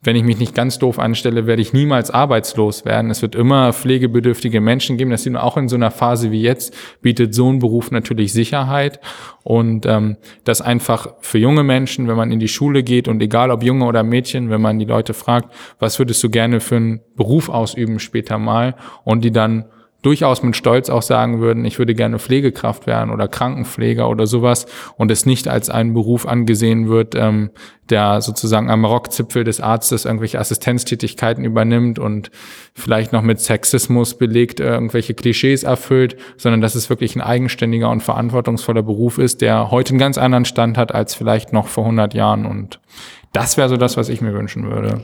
[0.00, 3.10] wenn ich mich nicht ganz doof anstelle, werde ich niemals arbeitslos werden.
[3.10, 5.10] Es wird immer pflegebedürftige Menschen geben.
[5.10, 6.72] Das sieht man auch in so einer Phase wie jetzt,
[7.02, 9.00] bietet so ein Beruf natürlich Sicherheit.
[9.42, 13.50] Und ähm, das einfach für junge Menschen, wenn man in die Schule geht und egal
[13.50, 17.00] ob Junge oder Mädchen, wenn man die Leute fragt, was würdest du gerne für einen
[17.16, 19.64] Beruf ausüben später mal und die dann
[20.02, 24.66] durchaus mit Stolz auch sagen würden, ich würde gerne Pflegekraft werden oder Krankenpfleger oder sowas
[24.96, 27.50] und es nicht als einen Beruf angesehen wird, ähm,
[27.90, 32.30] der sozusagen am Rockzipfel des Arztes irgendwelche Assistenztätigkeiten übernimmt und
[32.74, 38.02] vielleicht noch mit Sexismus belegt irgendwelche Klischees erfüllt, sondern dass es wirklich ein eigenständiger und
[38.02, 42.14] verantwortungsvoller Beruf ist, der heute einen ganz anderen Stand hat als vielleicht noch vor 100
[42.14, 42.78] Jahren und
[43.32, 45.02] das wäre so das, was ich mir wünschen würde.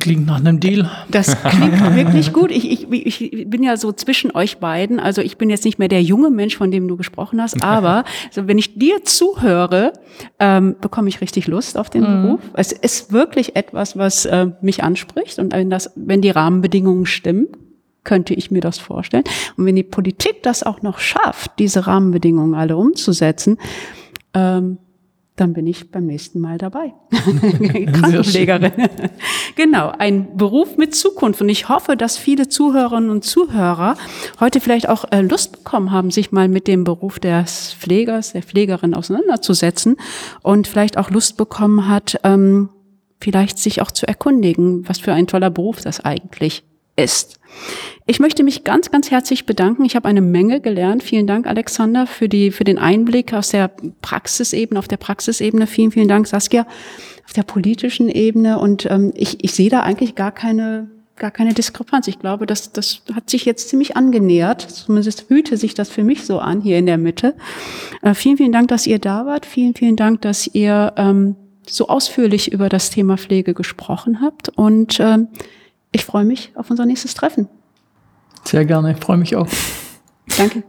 [0.00, 0.90] Klingt nach einem Deal.
[1.10, 2.50] Das klingt wirklich gut.
[2.50, 4.98] Ich, ich, ich bin ja so zwischen euch beiden.
[4.98, 8.04] Also ich bin jetzt nicht mehr der junge Mensch, von dem du gesprochen hast, aber
[8.28, 9.92] also wenn ich dir zuhöre,
[10.38, 12.22] ähm, bekomme ich richtig Lust auf den mhm.
[12.22, 12.40] Beruf.
[12.54, 15.38] Es ist wirklich etwas, was äh, mich anspricht.
[15.38, 17.48] Und wenn, das, wenn die Rahmenbedingungen stimmen,
[18.04, 19.24] könnte ich mir das vorstellen.
[19.56, 23.58] Und wenn die Politik das auch noch schafft, diese Rahmenbedingungen alle umzusetzen,
[24.32, 24.78] ähm,
[25.36, 26.94] dann bin ich beim nächsten Mal dabei.
[27.10, 28.72] Krankenpflegerin.
[29.54, 31.42] genau, ein Beruf mit Zukunft.
[31.42, 33.96] Und ich hoffe, dass viele Zuhörerinnen und Zuhörer
[34.40, 38.42] heute vielleicht auch äh, Lust bekommen haben, sich mal mit dem Beruf des Pflegers, der
[38.42, 39.96] Pflegerin auseinanderzusetzen
[40.42, 42.70] und vielleicht auch Lust bekommen hat, ähm,
[43.20, 46.64] vielleicht sich auch zu erkundigen, was für ein toller Beruf das eigentlich
[46.96, 47.38] ist.
[48.08, 49.84] Ich möchte mich ganz, ganz herzlich bedanken.
[49.84, 51.02] Ich habe eine Menge gelernt.
[51.02, 53.68] Vielen Dank, Alexander, für, die, für den Einblick aus der
[54.00, 55.66] Praxisebene, auf der Praxisebene.
[55.66, 56.68] Vielen, vielen Dank, Saskia,
[57.24, 58.60] auf der politischen Ebene.
[58.60, 62.06] Und ähm, ich, ich sehe da eigentlich gar keine, gar keine Diskrepanz.
[62.06, 64.62] Ich glaube, das, das hat sich jetzt ziemlich angenähert.
[64.62, 67.34] Zumindest fühlte sich das für mich so an, hier in der Mitte.
[68.02, 69.46] Äh, vielen, vielen Dank, dass ihr da wart.
[69.46, 71.34] Vielen, vielen Dank, dass ihr ähm,
[71.66, 74.48] so ausführlich über das Thema Pflege gesprochen habt.
[74.50, 75.26] Und ähm,
[75.90, 77.48] ich freue mich auf unser nächstes Treffen.
[78.46, 79.48] Sehr gerne, ich freue mich auch.
[80.36, 80.62] Danke.